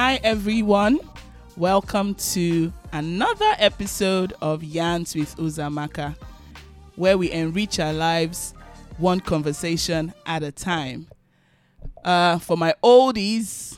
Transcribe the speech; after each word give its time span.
Hi, 0.00 0.20
everyone. 0.22 1.00
Welcome 1.56 2.14
to 2.32 2.72
another 2.92 3.50
episode 3.58 4.32
of 4.40 4.62
Yans 4.62 5.16
with 5.16 5.36
Uzoamaka, 5.38 6.14
where 6.94 7.18
we 7.18 7.32
enrich 7.32 7.80
our 7.80 7.92
lives 7.92 8.54
one 8.98 9.18
conversation 9.18 10.14
at 10.24 10.44
a 10.44 10.52
time. 10.52 11.08
Uh, 12.04 12.38
for 12.38 12.56
my 12.56 12.74
oldies, 12.80 13.76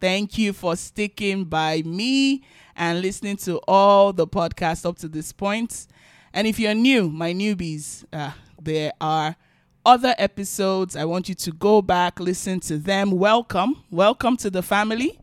thank 0.00 0.38
you 0.38 0.54
for 0.54 0.74
sticking 0.74 1.44
by 1.44 1.82
me 1.82 2.42
and 2.74 3.02
listening 3.02 3.36
to 3.36 3.58
all 3.68 4.14
the 4.14 4.26
podcasts 4.26 4.88
up 4.88 4.96
to 5.00 5.06
this 5.06 5.32
point. 5.32 5.86
And 6.32 6.46
if 6.46 6.58
you're 6.58 6.72
new, 6.72 7.10
my 7.10 7.34
newbies, 7.34 8.06
uh, 8.10 8.30
there 8.58 8.92
are 9.02 9.36
other 9.84 10.14
episodes. 10.16 10.96
I 10.96 11.04
want 11.04 11.28
you 11.28 11.34
to 11.34 11.52
go 11.52 11.82
back, 11.82 12.20
listen 12.20 12.58
to 12.60 12.78
them. 12.78 13.10
Welcome. 13.10 13.84
Welcome 13.90 14.38
to 14.38 14.48
the 14.48 14.62
family. 14.62 15.18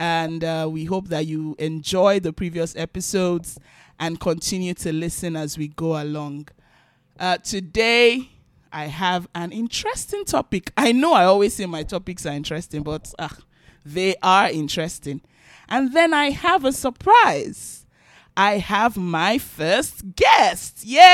And 0.00 0.42
uh, 0.42 0.66
we 0.70 0.86
hope 0.86 1.08
that 1.08 1.26
you 1.26 1.54
enjoy 1.58 2.20
the 2.20 2.32
previous 2.32 2.74
episodes 2.74 3.58
and 3.98 4.18
continue 4.18 4.72
to 4.74 4.94
listen 4.94 5.36
as 5.36 5.58
we 5.58 5.68
go 5.68 6.02
along. 6.02 6.48
Uh, 7.18 7.36
today, 7.36 8.30
I 8.72 8.86
have 8.86 9.28
an 9.34 9.52
interesting 9.52 10.24
topic. 10.24 10.72
I 10.74 10.92
know 10.92 11.12
I 11.12 11.24
always 11.24 11.52
say 11.52 11.66
my 11.66 11.82
topics 11.82 12.24
are 12.24 12.32
interesting, 12.32 12.82
but 12.82 13.12
uh, 13.18 13.28
they 13.84 14.14
are 14.22 14.48
interesting. 14.48 15.20
And 15.68 15.92
then 15.92 16.14
I 16.14 16.30
have 16.30 16.64
a 16.64 16.72
surprise. 16.72 17.84
I 18.34 18.56
have 18.56 18.96
my 18.96 19.36
first 19.36 20.16
guest. 20.16 20.82
Yay! 20.82 21.04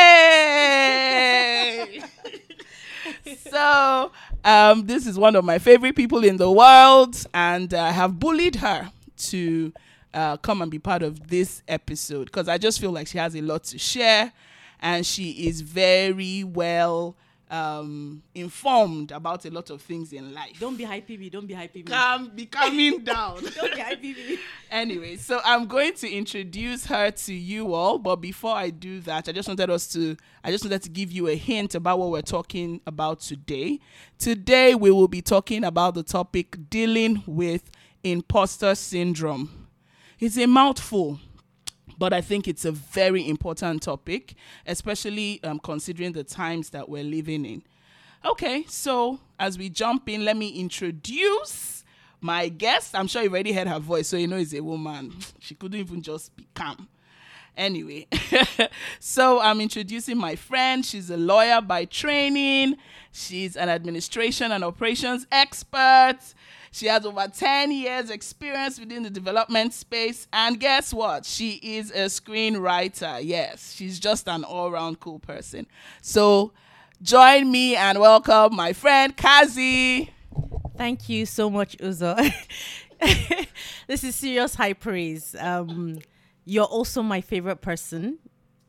so 3.50 4.12
um, 4.46 4.86
this 4.86 5.06
is 5.08 5.18
one 5.18 5.34
of 5.34 5.44
my 5.44 5.58
favorite 5.58 5.96
people 5.96 6.24
in 6.24 6.36
the 6.36 6.50
world, 6.50 7.26
and 7.34 7.74
I 7.74 7.90
have 7.90 8.20
bullied 8.20 8.54
her 8.56 8.90
to 9.18 9.72
uh, 10.14 10.36
come 10.36 10.62
and 10.62 10.70
be 10.70 10.78
part 10.78 11.02
of 11.02 11.28
this 11.28 11.62
episode 11.66 12.26
because 12.26 12.48
I 12.48 12.56
just 12.56 12.80
feel 12.80 12.92
like 12.92 13.08
she 13.08 13.18
has 13.18 13.34
a 13.34 13.40
lot 13.42 13.64
to 13.64 13.78
share, 13.78 14.32
and 14.80 15.04
she 15.04 15.48
is 15.48 15.62
very 15.62 16.44
well 16.44 17.16
um, 17.50 18.22
informed 18.34 19.12
about 19.12 19.44
a 19.44 19.50
lot 19.50 19.70
of 19.70 19.80
things 19.82 20.12
in 20.12 20.34
life. 20.34 20.58
Don't 20.58 20.76
be 20.76 20.84
hyping 20.84 21.18
me. 21.18 21.30
Don't 21.30 21.46
be 21.46 21.54
hyping 21.54 21.76
me. 21.76 21.82
Calm, 21.84 22.30
be 22.34 22.46
calming 22.46 23.04
down. 23.04 23.36
Don't 23.54 23.74
be 23.74 23.80
hyping 23.80 24.02
me. 24.16 24.38
anyway, 24.70 25.16
so 25.16 25.40
I'm 25.44 25.66
going 25.66 25.94
to 25.94 26.10
introduce 26.10 26.86
her 26.86 27.10
to 27.10 27.34
you 27.34 27.74
all, 27.74 27.98
but 27.98 28.16
before 28.16 28.54
I 28.54 28.70
do 28.70 29.00
that, 29.02 29.28
I 29.28 29.32
just 29.32 29.48
wanted 29.48 29.70
us 29.70 29.86
to 29.92 30.16
I 30.42 30.50
just 30.50 30.64
wanted 30.64 30.82
to 30.82 30.90
give 30.90 31.10
you 31.12 31.28
a 31.28 31.36
hint 31.36 31.74
about 31.74 31.98
what 31.98 32.10
we're 32.10 32.22
talking 32.22 32.80
about 32.86 33.20
today. 33.20 33.80
Today 34.18 34.74
we 34.74 34.90
will 34.90 35.08
be 35.08 35.22
talking 35.22 35.64
about 35.64 35.94
the 35.94 36.02
topic 36.02 36.56
dealing 36.70 37.22
with 37.26 37.70
imposter 38.02 38.74
syndrome. 38.74 39.68
It's 40.18 40.38
a 40.38 40.46
mouthful, 40.46 41.20
but 41.98 42.12
I 42.12 42.20
think 42.20 42.48
it's 42.48 42.64
a 42.64 42.72
very 42.72 43.28
important 43.28 43.82
topic, 43.82 44.34
especially 44.66 45.42
um, 45.42 45.58
considering 45.58 46.12
the 46.12 46.24
times 46.24 46.70
that 46.70 46.88
we're 46.88 47.04
living 47.04 47.44
in. 47.44 47.62
Okay, 48.24 48.64
so 48.68 49.20
as 49.38 49.58
we 49.58 49.68
jump 49.68 50.08
in, 50.08 50.24
let 50.24 50.36
me 50.36 50.48
introduce 50.48 51.84
my 52.20 52.48
guest. 52.48 52.94
I'm 52.94 53.06
sure 53.06 53.22
you've 53.22 53.32
already 53.32 53.52
heard 53.52 53.68
her 53.68 53.78
voice, 53.78 54.08
so 54.08 54.16
you 54.16 54.26
know 54.26 54.36
it's 54.36 54.54
a 54.54 54.60
woman. 54.60 55.14
She 55.40 55.54
couldn't 55.54 55.78
even 55.78 56.02
just 56.02 56.34
be 56.36 56.46
calm. 56.54 56.88
Anyway, 57.56 58.06
so 59.00 59.40
I'm 59.40 59.60
introducing 59.60 60.18
my 60.18 60.36
friend. 60.36 60.84
She's 60.84 61.08
a 61.08 61.16
lawyer 61.16 61.62
by 61.62 61.86
training. 61.86 62.76
She's 63.12 63.56
an 63.56 63.70
administration 63.70 64.52
and 64.52 64.62
operations 64.62 65.26
expert. 65.32 66.18
She 66.70 66.86
has 66.86 67.06
over 67.06 67.26
10 67.28 67.72
years 67.72 68.10
experience 68.10 68.78
within 68.78 69.02
the 69.02 69.10
development 69.10 69.74
space. 69.74 70.26
And 70.32 70.58
guess 70.60 70.92
what? 70.92 71.24
She 71.24 71.52
is 71.62 71.90
a 71.90 72.06
screenwriter. 72.06 73.20
Yes, 73.22 73.72
she's 73.72 73.98
just 73.98 74.28
an 74.28 74.44
all-round 74.44 75.00
cool 75.00 75.18
person. 75.18 75.66
So 76.02 76.52
join 77.02 77.50
me 77.50 77.76
and 77.76 77.98
welcome 77.98 78.54
my 78.56 78.72
friend 78.72 79.16
Kazi. 79.16 80.10
Thank 80.76 81.08
you 81.08 81.26
so 81.26 81.48
much, 81.48 81.76
Uzo. 81.78 82.16
this 83.86 84.04
is 84.04 84.14
serious 84.14 84.54
high 84.54 84.74
praise. 84.74 85.34
Um, 85.38 86.00
you're 86.44 86.64
also 86.64 87.02
my 87.02 87.20
favorite 87.20 87.60
person. 87.60 88.18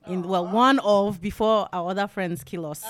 In, 0.08 0.24
well, 0.24 0.48
one 0.48 0.80
of 0.80 1.22
before 1.22 1.68
our 1.74 1.92
other 1.92 2.08
friends 2.08 2.44
kill 2.44 2.66
us, 2.66 2.84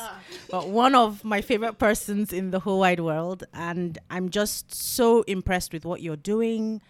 but 0.51 0.69
one 0.69 0.93
of 0.95 1.23
my 1.23 1.41
favorite 1.41 1.79
persons 1.79 2.31
in 2.31 2.51
the 2.51 2.59
whole 2.59 2.79
wide 2.79 2.99
world, 2.99 3.43
and 3.53 3.97
I'm 4.09 4.29
just 4.29 4.73
so 4.73 5.23
impressed 5.23 5.73
with 5.73 5.83
what 5.83 6.01
you're 6.01 6.15
doing. 6.15 6.81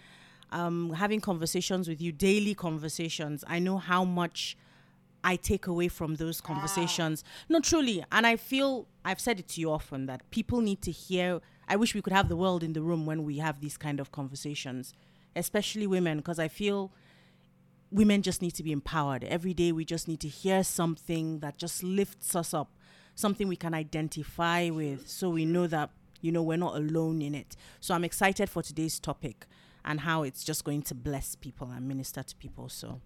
Um, 0.49 0.93
having 0.93 1.19
conversations 1.19 1.89
with 1.89 2.01
you, 2.01 2.13
daily 2.13 2.53
conversations. 2.53 3.43
I 3.47 3.59
know 3.59 3.77
how 3.77 4.05
much 4.05 4.55
I 5.23 5.35
take 5.35 5.67
away 5.67 5.89
from 5.89 6.15
those 6.15 6.39
conversations. 6.39 7.23
No, 7.49 7.59
truly. 7.59 8.03
And 8.13 8.25
I 8.25 8.37
feel, 8.37 8.87
I've 9.03 9.19
said 9.19 9.39
it 9.39 9.49
to 9.49 9.61
you 9.61 9.71
often, 9.71 10.05
that 10.05 10.29
people 10.31 10.61
need 10.61 10.81
to 10.83 10.91
hear. 10.91 11.41
I 11.67 11.75
wish 11.75 11.93
we 11.93 12.01
could 12.01 12.13
have 12.13 12.29
the 12.29 12.37
world 12.37 12.63
in 12.63 12.71
the 12.71 12.81
room 12.81 13.05
when 13.05 13.25
we 13.25 13.39
have 13.39 13.59
these 13.59 13.77
kind 13.77 13.99
of 13.99 14.13
conversations, 14.13 14.93
especially 15.35 15.85
women, 15.85 16.19
because 16.19 16.39
I 16.39 16.47
feel 16.47 16.93
women 17.91 18.21
just 18.21 18.41
need 18.41 18.51
to 18.51 18.63
be 18.63 18.71
empowered. 18.71 19.23
Every 19.23 19.53
day 19.53 19.71
we 19.71 19.85
just 19.85 20.07
need 20.07 20.19
to 20.21 20.27
hear 20.27 20.63
something 20.63 21.39
that 21.39 21.57
just 21.57 21.83
lifts 21.83 22.35
us 22.35 22.53
up, 22.53 22.71
something 23.15 23.47
we 23.47 23.55
can 23.55 23.73
identify 23.73 24.69
with 24.69 25.07
so 25.07 25.29
we 25.29 25.45
know 25.45 25.67
that, 25.67 25.89
you 26.21 26.31
know, 26.31 26.43
we're 26.43 26.57
not 26.57 26.75
alone 26.75 27.21
in 27.21 27.33
it. 27.33 27.55
So 27.79 27.93
I'm 27.93 28.03
excited 28.03 28.49
for 28.49 28.61
today's 28.61 28.99
topic 28.99 29.45
and 29.85 30.01
how 30.01 30.23
it's 30.23 30.43
just 30.43 30.65
going 30.65 30.81
to 30.83 30.93
bless 30.93 31.35
people 31.35 31.71
and 31.71 31.87
minister 31.87 32.21
to 32.21 32.35
people. 32.35 32.67
So 32.67 32.99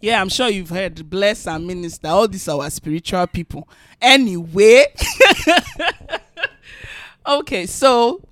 Yeah, 0.00 0.20
I'm 0.20 0.28
sure 0.28 0.48
you've 0.48 0.70
heard 0.70 1.08
bless 1.08 1.46
and 1.46 1.66
minister. 1.66 2.08
All 2.08 2.28
these 2.28 2.46
are 2.48 2.60
our 2.62 2.70
spiritual 2.70 3.26
people. 3.26 3.66
Anyway. 4.00 4.86
okay, 7.26 7.64
so 7.66 8.22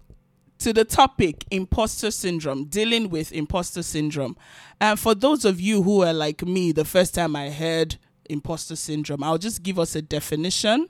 to 0.59 0.73
the 0.73 0.85
topic 0.85 1.45
imposter 1.51 2.11
syndrome, 2.11 2.65
dealing 2.65 3.11
with 3.11 3.33
imposter 3.33 3.83
syndrome. 3.83 4.37
And 4.81 4.99
for 4.99 5.15
those 5.15 5.45
of 5.45 5.61
you 5.61 5.83
who 5.83 6.03
are 6.03 6.13
like 6.13 6.43
me, 6.43 6.73
the 6.73 6.85
first 6.85 7.15
time 7.15 7.37
I 7.37 7.51
heard 7.51 7.97
imposter 8.29 8.77
syndrome, 8.77 9.23
I'll 9.23 9.39
just 9.39 9.63
give 9.63 9.79
us 9.79 9.95
a 9.95 10.03
definition 10.03 10.89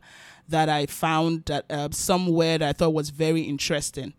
that 0.49 0.69
I 0.69 0.87
found 0.87 1.45
that 1.47 1.67
uh, 1.71 1.89
somewhere 1.93 2.59
that 2.59 2.69
I 2.69 2.73
thought 2.73 2.95
was 2.95 3.11
very 3.11 3.43
interesting. 3.43 4.15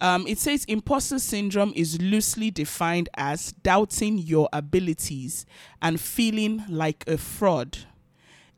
Um, 0.00 0.26
it 0.26 0.38
says 0.38 0.64
imposter 0.64 1.18
syndrome 1.18 1.72
is 1.76 2.00
loosely 2.00 2.50
defined 2.50 3.08
as 3.16 3.52
doubting 3.52 4.18
your 4.18 4.48
abilities 4.52 5.44
and 5.82 6.00
feeling 6.00 6.64
like 6.68 7.04
a 7.06 7.18
fraud. 7.18 7.78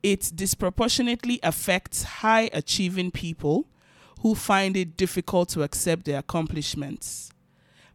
It 0.03 0.33
disproportionately 0.35 1.41
affects 1.43 2.05
high 2.05 2.49
achieving 2.53 3.11
people 3.11 3.67
who 4.23 4.37
find 4.37 4.77
it 4.77 4.97
difficult 4.97 5.49
to 5.51 5.63
accept 5.63 6.05
their 6.05 6.21
accomplishments. 6.21 7.33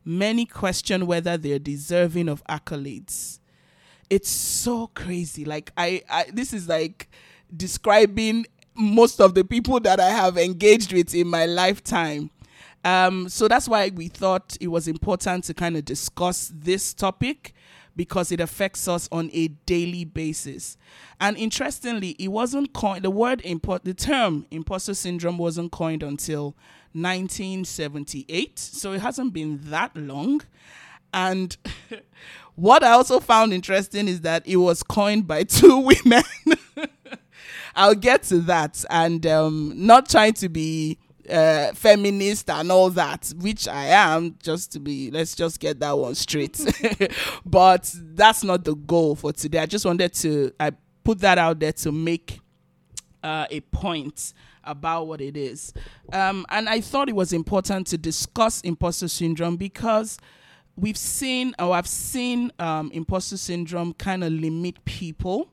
Many 0.03 0.45
question 0.45 1.07
whether 1.07 1.37
they're 1.37 1.57
deserving 1.57 2.27
of 2.27 2.43
accolades. 2.49 3.39
It's 4.09 4.29
so 4.29 4.87
crazy. 4.87 5.45
Like 5.45 5.71
I, 5.77 6.03
I 6.09 6.25
this 6.31 6.53
is 6.53 6.67
like 6.67 7.09
describing 7.55 8.45
most 8.75 9.21
of 9.21 9.35
the 9.35 9.43
people 9.43 9.79
that 9.79 9.99
I 9.99 10.09
have 10.09 10.37
engaged 10.37 10.91
with 10.91 11.15
in 11.15 11.27
my 11.27 11.45
lifetime. 11.45 12.29
Um, 12.83 13.27
so 13.29 13.47
that's 13.47 13.67
why 13.67 13.89
we 13.93 14.07
thought 14.07 14.57
it 14.61 14.67
was 14.67 14.87
important 14.87 15.45
to 15.45 15.53
kind 15.53 15.75
of 15.77 15.85
discuss 15.85 16.51
this 16.53 16.93
topic 16.93 17.53
because 17.97 18.31
it 18.31 18.39
affects 18.39 18.87
us 18.87 19.09
on 19.11 19.29
a 19.33 19.49
daily 19.65 20.05
basis. 20.05 20.77
And 21.19 21.35
interestingly, 21.35 22.11
it 22.11 22.29
wasn't 22.29 22.71
coined, 22.71 23.03
the 23.03 23.09
word, 23.09 23.41
import, 23.41 23.83
the 23.83 23.95
term 23.95 24.45
imposter 24.51 24.93
syndrome 24.93 25.37
wasn't 25.37 25.71
coined 25.71 26.03
until 26.03 26.55
1978. 26.93 28.59
So 28.59 28.93
it 28.93 29.01
hasn't 29.01 29.33
been 29.33 29.59
that 29.63 29.97
long. 29.97 30.41
And 31.11 31.57
what 32.55 32.83
I 32.83 32.91
also 32.91 33.19
found 33.19 33.51
interesting 33.51 34.07
is 34.07 34.21
that 34.21 34.47
it 34.47 34.57
was 34.57 34.83
coined 34.83 35.27
by 35.27 35.43
two 35.43 35.79
women. 35.79 36.23
I'll 37.75 37.95
get 37.95 38.23
to 38.23 38.39
that. 38.41 38.85
And 38.89 39.25
um, 39.25 39.73
not 39.75 40.07
trying 40.07 40.33
to 40.33 40.49
be 40.49 40.99
uh, 41.29 41.73
feminist 41.73 42.49
and 42.49 42.71
all 42.71 42.89
that, 42.91 43.33
which 43.37 43.67
I 43.67 43.85
am, 43.85 44.35
just 44.41 44.71
to 44.73 44.79
be, 44.79 45.11
let's 45.11 45.35
just 45.35 45.59
get 45.59 45.79
that 45.79 45.97
one 45.97 46.15
straight. 46.15 46.59
but 47.45 47.93
that's 47.93 48.43
not 48.43 48.63
the 48.63 48.75
goal 48.75 49.15
for 49.15 49.33
today. 49.33 49.59
I 49.59 49.65
just 49.65 49.85
wanted 49.85 50.13
to, 50.15 50.51
I 50.59 50.71
put 51.03 51.19
that 51.19 51.37
out 51.37 51.59
there 51.59 51.73
to 51.73 51.91
make 51.91 52.39
uh, 53.23 53.45
a 53.49 53.61
point 53.61 54.33
about 54.63 55.07
what 55.07 55.21
it 55.21 55.37
is. 55.37 55.73
Um, 56.11 56.45
and 56.49 56.69
I 56.69 56.81
thought 56.81 57.09
it 57.09 57.15
was 57.15 57.33
important 57.33 57.87
to 57.87 57.97
discuss 57.97 58.61
imposter 58.61 59.07
syndrome 59.07 59.57
because 59.57 60.17
we've 60.75 60.97
seen, 60.97 61.53
or 61.59 61.73
I've 61.73 61.87
seen 61.87 62.51
um, 62.59 62.91
imposter 62.93 63.37
syndrome 63.37 63.93
kind 63.93 64.23
of 64.23 64.31
limit 64.31 64.83
people. 64.85 65.49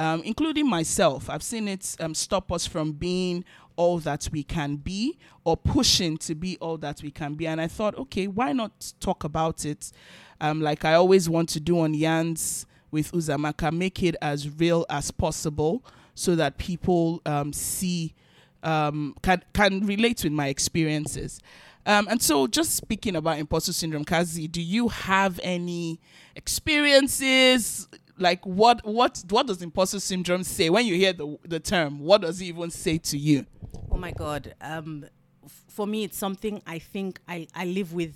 Um, 0.00 0.22
including 0.24 0.66
myself, 0.66 1.28
I've 1.28 1.42
seen 1.42 1.68
it 1.68 1.94
um, 2.00 2.14
stop 2.14 2.50
us 2.50 2.66
from 2.66 2.92
being 2.92 3.44
all 3.76 3.98
that 3.98 4.30
we 4.32 4.42
can 4.42 4.76
be 4.76 5.18
or 5.44 5.58
pushing 5.58 6.16
to 6.16 6.34
be 6.34 6.56
all 6.58 6.78
that 6.78 7.02
we 7.02 7.10
can 7.10 7.34
be. 7.34 7.46
And 7.46 7.60
I 7.60 7.66
thought, 7.66 7.94
okay, 7.98 8.26
why 8.26 8.52
not 8.52 8.94
talk 8.98 9.24
about 9.24 9.66
it? 9.66 9.92
Um, 10.40 10.62
like 10.62 10.86
I 10.86 10.94
always 10.94 11.28
want 11.28 11.50
to 11.50 11.60
do 11.60 11.80
on 11.80 11.94
Yans 11.94 12.64
with 12.90 13.12
Uzoamaka, 13.12 13.70
make 13.74 14.02
it 14.02 14.16
as 14.22 14.48
real 14.48 14.86
as 14.88 15.10
possible 15.10 15.84
so 16.14 16.34
that 16.34 16.56
people 16.56 17.20
um, 17.26 17.52
see, 17.52 18.14
um, 18.62 19.14
can, 19.20 19.42
can 19.52 19.84
relate 19.86 20.24
with 20.24 20.32
my 20.32 20.48
experiences. 20.48 21.42
Um, 21.84 22.08
and 22.08 22.22
so, 22.22 22.46
just 22.46 22.74
speaking 22.74 23.16
about 23.16 23.38
imposter 23.38 23.74
syndrome, 23.74 24.04
Kazi, 24.04 24.48
do 24.48 24.62
you 24.62 24.88
have 24.88 25.38
any 25.42 26.00
experiences? 26.36 27.86
Like, 28.20 28.44
what 28.44 28.84
what 28.86 29.24
what 29.30 29.46
does 29.46 29.62
imposter 29.62 29.98
syndrome 29.98 30.44
say 30.44 30.68
when 30.68 30.84
you 30.86 30.94
hear 30.94 31.14
the 31.14 31.38
the 31.42 31.58
term? 31.58 32.00
What 32.00 32.20
does 32.20 32.40
it 32.40 32.44
even 32.44 32.70
say 32.70 32.98
to 32.98 33.18
you? 33.18 33.46
Oh 33.90 33.96
my 33.96 34.10
God. 34.12 34.54
Um, 34.60 35.06
f- 35.44 35.64
for 35.68 35.86
me, 35.86 36.04
it's 36.04 36.18
something 36.18 36.60
I 36.66 36.78
think 36.78 37.18
I, 37.26 37.48
I 37.54 37.64
live 37.64 37.94
with 37.94 38.14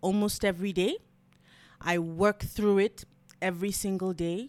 almost 0.00 0.44
every 0.44 0.72
day. 0.72 0.96
I 1.80 1.98
work 1.98 2.42
through 2.42 2.78
it 2.78 3.04
every 3.42 3.70
single 3.70 4.14
day. 4.14 4.48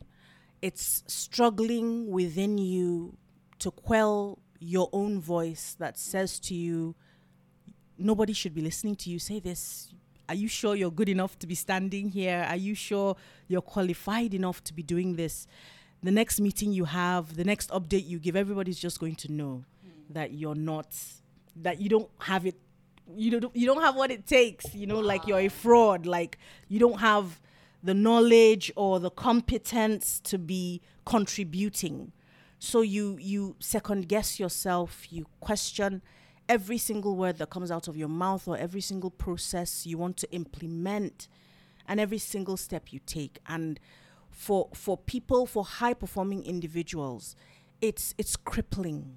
It's 0.61 1.03
struggling 1.07 2.09
within 2.09 2.57
you 2.57 3.17
to 3.59 3.71
quell 3.71 4.39
your 4.59 4.89
own 4.93 5.19
voice 5.19 5.75
that 5.79 5.99
says 5.99 6.39
to 6.39 6.55
you, 6.55 6.95
nobody 7.97 8.31
should 8.33 8.53
be 8.53 8.61
listening 8.61 8.95
to 8.95 9.09
you 9.09 9.19
say 9.19 9.39
this. 9.39 9.93
Are 10.27 10.35
you 10.35 10.47
sure 10.47 10.75
you're 10.75 10.91
good 10.91 11.09
enough 11.09 11.37
to 11.39 11.47
be 11.47 11.55
standing 11.55 12.09
here? 12.09 12.45
Are 12.49 12.55
you 12.55 12.75
sure 12.75 13.15
you're 13.47 13.61
qualified 13.61 14.33
enough 14.33 14.63
to 14.65 14.73
be 14.73 14.83
doing 14.83 15.15
this? 15.15 15.47
The 16.01 16.11
next 16.11 16.39
meeting 16.39 16.71
you 16.71 16.85
have, 16.85 17.35
the 17.35 17.43
next 17.43 17.69
update 17.69 18.07
you 18.07 18.19
give, 18.19 18.35
everybody's 18.35 18.79
just 18.79 18.99
going 18.99 19.15
to 19.15 19.31
know 19.31 19.63
that 20.09 20.33
you're 20.33 20.55
not, 20.55 20.95
that 21.55 21.79
you 21.79 21.89
don't 21.89 22.09
have 22.19 22.45
it, 22.45 22.55
you 23.15 23.39
don't, 23.39 23.55
you 23.55 23.65
don't 23.65 23.81
have 23.81 23.95
what 23.95 24.11
it 24.11 24.25
takes. 24.25 24.73
You 24.73 24.87
know, 24.87 24.99
like 24.99 25.27
you're 25.27 25.39
a 25.39 25.47
fraud. 25.49 26.05
Like 26.05 26.37
you 26.67 26.79
don't 26.79 26.99
have 26.99 27.39
the 27.83 27.93
knowledge 27.93 28.71
or 28.75 28.99
the 28.99 29.11
competence 29.11 30.19
to 30.21 30.39
be 30.39 30.81
contributing. 31.05 32.11
So 32.57 32.81
you 32.81 33.17
you 33.19 33.55
second 33.59 34.07
guess 34.07 34.39
yourself. 34.39 35.11
You 35.11 35.27
question 35.39 36.01
every 36.47 36.77
single 36.77 37.15
word 37.15 37.37
that 37.37 37.49
comes 37.49 37.71
out 37.71 37.87
of 37.87 37.97
your 37.97 38.07
mouth 38.07 38.47
or 38.47 38.57
every 38.57 38.81
single 38.81 39.09
process 39.09 39.85
you 39.85 39.97
want 39.97 40.17
to 40.17 40.31
implement 40.31 41.27
and 41.87 41.99
every 41.99 42.17
single 42.17 42.57
step 42.57 42.91
you 42.91 42.99
take. 43.05 43.39
And 43.47 43.79
for 44.29 44.69
for 44.73 44.97
people 44.97 45.45
for 45.45 45.63
high 45.63 45.93
performing 45.93 46.43
individuals 46.43 47.37
it's 47.79 48.13
it's 48.17 48.35
crippling 48.35 49.15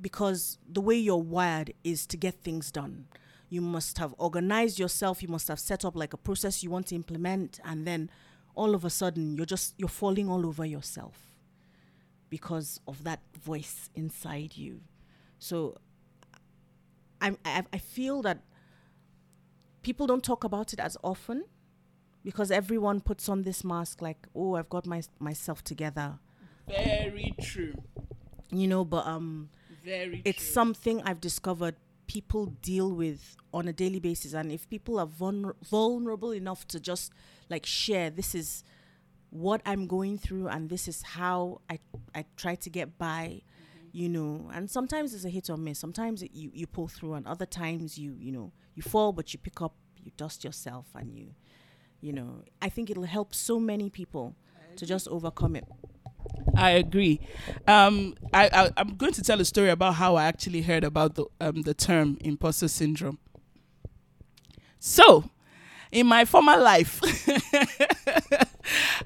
because 0.00 0.58
the 0.66 0.80
way 0.80 0.96
you're 0.96 1.16
wired 1.16 1.72
is 1.84 2.06
to 2.06 2.16
get 2.16 2.42
things 2.42 2.70
done. 2.70 3.06
You 3.50 3.60
must 3.60 3.98
have 3.98 4.14
organized 4.16 4.78
yourself 4.78 5.22
you 5.22 5.28
must 5.28 5.48
have 5.48 5.60
set 5.60 5.84
up 5.84 5.94
like 5.94 6.12
a 6.12 6.16
process 6.16 6.62
you 6.62 6.70
want 6.70 6.86
to 6.88 6.94
implement 6.94 7.60
and 7.64 7.86
then 7.86 8.10
all 8.54 8.74
of 8.74 8.84
a 8.84 8.90
sudden 8.90 9.36
you're 9.36 9.46
just 9.46 9.74
you're 9.76 9.88
falling 9.88 10.28
all 10.30 10.46
over 10.46 10.64
yourself 10.64 11.34
because 12.30 12.80
of 12.88 13.04
that 13.04 13.20
voice 13.44 13.90
inside 13.94 14.56
you. 14.56 14.80
So 15.38 15.76
I'm, 17.24 17.38
I, 17.44 17.62
I 17.72 17.78
feel 17.78 18.22
that 18.22 18.38
people 19.82 20.06
don't 20.06 20.22
talk 20.24 20.44
about 20.44 20.72
it 20.72 20.80
as 20.80 20.96
often 21.02 21.44
because 22.24 22.50
everyone 22.50 23.00
puts 23.00 23.28
on 23.28 23.42
this 23.42 23.64
mask 23.64 24.00
like, 24.02 24.26
oh, 24.34 24.54
I've 24.56 24.68
got 24.68 24.86
my 24.86 25.02
myself 25.18 25.62
together, 25.64 26.18
Very 26.68 27.34
true. 27.40 27.74
you 28.50 28.66
know. 28.68 28.84
But 28.84 29.06
um, 29.06 29.50
Very 29.84 30.22
it's 30.24 30.44
true. 30.44 30.52
something 30.52 31.02
I've 31.02 31.20
discovered 31.20 31.76
people 32.06 32.46
deal 32.62 32.90
with 32.92 33.36
on 33.52 33.68
a 33.68 33.72
daily 33.72 34.00
basis, 34.00 34.32
and 34.34 34.50
if 34.52 34.68
people 34.68 34.98
are 34.98 35.06
vulner- 35.06 35.54
vulnerable 35.64 36.32
enough 36.32 36.66
to 36.68 36.80
just 36.80 37.12
like 37.50 37.66
share, 37.66 38.10
this 38.10 38.34
is 38.34 38.64
what 39.30 39.60
I'm 39.66 39.86
going 39.86 40.16
through, 40.18 40.48
and 40.48 40.68
this 40.70 40.88
is 40.88 41.02
how 41.02 41.60
I 41.70 41.78
I 42.14 42.24
try 42.36 42.54
to 42.54 42.70
get 42.70 42.98
by. 42.98 43.42
You 43.96 44.08
know, 44.08 44.50
and 44.52 44.68
sometimes 44.68 45.14
it's 45.14 45.24
a 45.24 45.30
hit 45.30 45.48
or 45.48 45.56
miss. 45.56 45.78
Sometimes 45.78 46.20
it, 46.24 46.32
you 46.34 46.50
you 46.52 46.66
pull 46.66 46.88
through, 46.88 47.14
and 47.14 47.24
other 47.28 47.46
times 47.46 47.96
you 47.96 48.16
you 48.18 48.32
know 48.32 48.50
you 48.74 48.82
fall, 48.82 49.12
but 49.12 49.32
you 49.32 49.38
pick 49.38 49.62
up, 49.62 49.72
you 50.02 50.10
dust 50.16 50.42
yourself, 50.42 50.88
and 50.96 51.14
you 51.14 51.28
you 52.00 52.12
know. 52.12 52.42
I 52.60 52.68
think 52.70 52.90
it'll 52.90 53.04
help 53.04 53.36
so 53.36 53.60
many 53.60 53.90
people 53.90 54.34
to 54.74 54.84
just 54.84 55.06
overcome 55.06 55.54
it. 55.54 55.64
I 56.56 56.70
agree. 56.70 57.20
Um, 57.68 58.16
I, 58.32 58.48
I 58.52 58.70
I'm 58.76 58.96
going 58.96 59.12
to 59.12 59.22
tell 59.22 59.40
a 59.40 59.44
story 59.44 59.70
about 59.70 59.94
how 59.94 60.16
I 60.16 60.24
actually 60.24 60.62
heard 60.62 60.82
about 60.82 61.14
the 61.14 61.26
um 61.40 61.62
the 61.62 61.74
term 61.74 62.18
imposter 62.20 62.66
syndrome. 62.66 63.18
So, 64.78 65.30
in 65.92 66.06
my 66.06 66.24
former 66.24 66.56
life, 66.56 67.00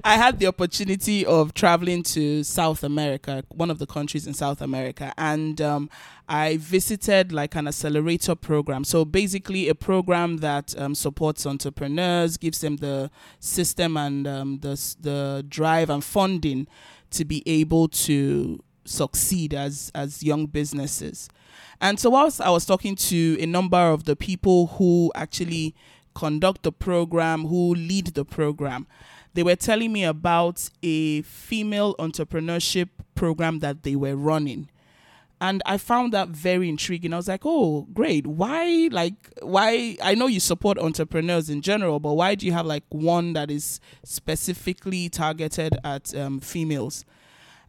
I 0.03 0.15
had 0.15 0.39
the 0.39 0.47
opportunity 0.47 1.25
of 1.25 1.53
traveling 1.53 2.03
to 2.03 2.43
South 2.43 2.83
America, 2.83 3.43
one 3.49 3.69
of 3.69 3.79
the 3.79 3.85
countries 3.85 4.27
in 4.27 4.33
South 4.33 4.61
America, 4.61 5.13
and 5.17 5.59
um, 5.61 5.89
I 6.27 6.57
visited 6.57 7.31
like 7.31 7.55
an 7.55 7.67
accelerator 7.67 8.35
program. 8.35 8.83
So 8.83 9.05
basically, 9.05 9.67
a 9.67 9.75
program 9.75 10.37
that 10.37 10.77
um, 10.77 10.95
supports 10.95 11.45
entrepreneurs, 11.45 12.37
gives 12.37 12.59
them 12.59 12.77
the 12.77 13.11
system 13.39 13.97
and 13.97 14.27
um, 14.27 14.59
the 14.59 14.95
the 14.99 15.45
drive 15.47 15.89
and 15.89 16.03
funding 16.03 16.67
to 17.11 17.25
be 17.25 17.43
able 17.45 17.87
to 17.89 18.63
succeed 18.85 19.53
as 19.53 19.91
as 19.93 20.23
young 20.23 20.45
businesses. 20.45 21.29
And 21.81 21.99
so 21.99 22.09
whilst 22.09 22.41
I 22.41 22.49
was 22.49 22.65
talking 22.65 22.95
to 22.95 23.37
a 23.39 23.45
number 23.45 23.77
of 23.77 24.03
the 24.03 24.15
people 24.15 24.67
who 24.67 25.11
actually 25.15 25.75
conduct 26.13 26.63
the 26.63 26.71
program, 26.71 27.45
who 27.45 27.73
lead 27.73 28.07
the 28.07 28.25
program, 28.25 28.87
they 29.39 29.43
were 29.43 29.55
telling 29.55 29.93
me 29.93 30.03
about 30.03 30.69
a 30.83 31.21
female 31.21 31.95
entrepreneurship 31.95 32.89
program 33.15 33.59
that 33.59 33.83
they 33.83 33.95
were 33.95 34.13
running. 34.13 34.67
And 35.39 35.61
I 35.65 35.77
found 35.77 36.11
that 36.11 36.27
very 36.27 36.67
intriguing. 36.67 37.13
I 37.13 37.15
was 37.15 37.29
like, 37.29 37.43
"Oh, 37.45 37.87
great. 37.93 38.27
Why 38.27 38.89
like 38.91 39.13
why 39.41 39.95
I 40.03 40.13
know 40.13 40.27
you 40.27 40.41
support 40.41 40.77
entrepreneurs 40.77 41.49
in 41.49 41.61
general, 41.61 42.01
but 42.01 42.15
why 42.15 42.35
do 42.35 42.45
you 42.45 42.51
have 42.51 42.65
like 42.65 42.83
one 42.89 43.31
that 43.31 43.49
is 43.49 43.79
specifically 44.03 45.07
targeted 45.07 45.77
at 45.85 46.13
um, 46.13 46.41
females?" 46.41 47.05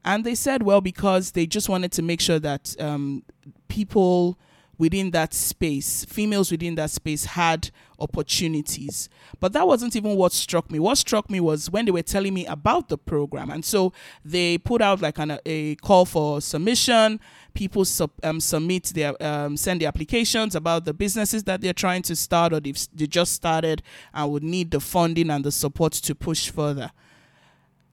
And 0.04 0.24
they 0.24 0.34
said, 0.34 0.64
well, 0.64 0.80
because 0.80 1.30
they 1.30 1.46
just 1.46 1.68
wanted 1.68 1.92
to 1.92 2.02
make 2.02 2.20
sure 2.20 2.40
that 2.40 2.74
um, 2.80 3.22
people 3.68 4.40
within 4.80 5.10
that 5.10 5.34
space, 5.34 6.06
females 6.06 6.50
within 6.50 6.74
that 6.74 6.90
space, 6.90 7.26
had 7.26 7.70
opportunities. 7.98 9.10
But 9.38 9.52
that 9.52 9.66
wasn't 9.66 9.94
even 9.94 10.16
what 10.16 10.32
struck 10.32 10.70
me. 10.70 10.78
What 10.78 10.96
struck 10.96 11.28
me 11.28 11.38
was 11.38 11.70
when 11.70 11.84
they 11.84 11.90
were 11.90 12.00
telling 12.02 12.32
me 12.32 12.46
about 12.46 12.88
the 12.88 12.96
program. 12.96 13.50
And 13.50 13.62
so 13.62 13.92
they 14.24 14.56
put 14.56 14.80
out 14.80 15.02
like 15.02 15.18
an, 15.18 15.38
a 15.44 15.74
call 15.76 16.06
for 16.06 16.40
submission. 16.40 17.20
People 17.52 17.84
sub, 17.84 18.10
um, 18.22 18.40
submit 18.40 18.84
their 18.94 19.22
um, 19.22 19.58
send 19.58 19.82
their 19.82 19.88
applications 19.88 20.54
about 20.54 20.86
the 20.86 20.94
businesses 20.94 21.44
that 21.44 21.60
they're 21.60 21.74
trying 21.74 22.00
to 22.02 22.16
start 22.16 22.54
or 22.54 22.60
they 22.60 22.72
just 22.72 23.34
started 23.34 23.82
and 24.14 24.32
would 24.32 24.42
need 24.42 24.70
the 24.70 24.80
funding 24.80 25.28
and 25.28 25.44
the 25.44 25.52
support 25.52 25.92
to 25.92 26.14
push 26.14 26.48
further. 26.48 26.90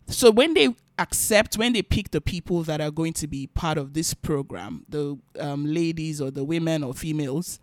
So 0.07 0.31
when 0.31 0.53
they 0.53 0.75
accept, 0.97 1.57
when 1.57 1.73
they 1.73 1.81
pick 1.81 2.11
the 2.11 2.21
people 2.21 2.63
that 2.63 2.81
are 2.81 2.91
going 2.91 3.13
to 3.13 3.27
be 3.27 3.47
part 3.47 3.77
of 3.77 3.93
this 3.93 4.13
program, 4.13 4.85
the 4.89 5.17
um, 5.39 5.65
ladies 5.65 6.21
or 6.21 6.31
the 6.31 6.43
women 6.43 6.83
or 6.83 6.93
females, 6.93 7.59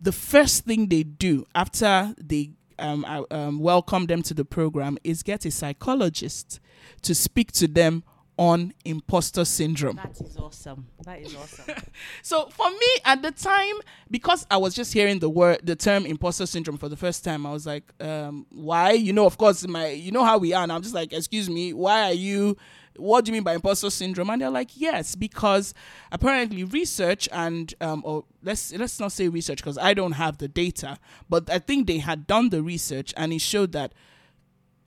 the 0.00 0.12
first 0.12 0.64
thing 0.64 0.88
they 0.88 1.02
do 1.02 1.46
after 1.54 2.14
they 2.18 2.50
um, 2.78 3.04
uh, 3.06 3.22
um, 3.30 3.58
welcome 3.58 4.06
them 4.06 4.22
to 4.22 4.34
the 4.34 4.44
program 4.44 4.98
is 5.02 5.22
get 5.22 5.46
a 5.46 5.50
psychologist 5.50 6.60
to 7.02 7.14
speak 7.14 7.52
to 7.52 7.66
them 7.66 8.04
on 8.38 8.72
imposter 8.84 9.44
syndrome. 9.44 9.96
That 9.96 10.20
is 10.20 10.36
awesome. 10.36 10.86
That 11.04 11.20
is 11.20 11.34
awesome. 11.34 11.74
So 12.22 12.48
for 12.50 12.68
me 12.70 12.86
at 13.04 13.22
the 13.22 13.30
time, 13.30 13.76
because 14.10 14.46
I 14.50 14.58
was 14.58 14.74
just 14.74 14.92
hearing 14.92 15.20
the 15.20 15.30
word, 15.30 15.60
the 15.62 15.76
term 15.76 16.04
imposter 16.04 16.44
syndrome 16.44 16.76
for 16.76 16.88
the 16.88 16.96
first 16.96 17.24
time, 17.24 17.46
I 17.46 17.52
was 17.52 17.66
like, 17.66 17.84
um, 18.00 18.46
why? 18.50 18.92
You 18.92 19.12
know, 19.12 19.24
of 19.26 19.38
course, 19.38 19.66
my, 19.66 19.88
you 19.88 20.12
know 20.12 20.24
how 20.24 20.38
we 20.38 20.52
are. 20.52 20.62
And 20.62 20.72
I'm 20.72 20.82
just 20.82 20.94
like, 20.94 21.12
excuse 21.12 21.48
me, 21.48 21.72
why 21.72 22.02
are 22.10 22.12
you? 22.12 22.56
What 22.96 23.24
do 23.24 23.30
you 23.30 23.34
mean 23.34 23.42
by 23.42 23.54
imposter 23.54 23.90
syndrome? 23.90 24.30
And 24.30 24.40
they're 24.40 24.50
like, 24.50 24.70
yes, 24.74 25.14
because 25.14 25.74
apparently 26.10 26.64
research 26.64 27.28
and 27.30 27.72
um, 27.80 28.02
or 28.06 28.24
let's 28.42 28.72
let's 28.72 28.98
not 28.98 29.12
say 29.12 29.28
research 29.28 29.58
because 29.58 29.76
I 29.76 29.92
don't 29.92 30.12
have 30.12 30.38
the 30.38 30.48
data, 30.48 30.98
but 31.28 31.50
I 31.50 31.58
think 31.58 31.86
they 31.86 31.98
had 31.98 32.26
done 32.26 32.48
the 32.48 32.62
research 32.62 33.12
and 33.16 33.34
it 33.34 33.40
showed 33.42 33.72
that 33.72 33.92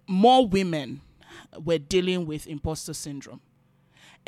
more 0.07 0.47
women 0.47 1.01
were 1.57 1.77
dealing 1.77 2.25
with 2.25 2.47
imposter 2.47 2.93
syndrome 2.93 3.41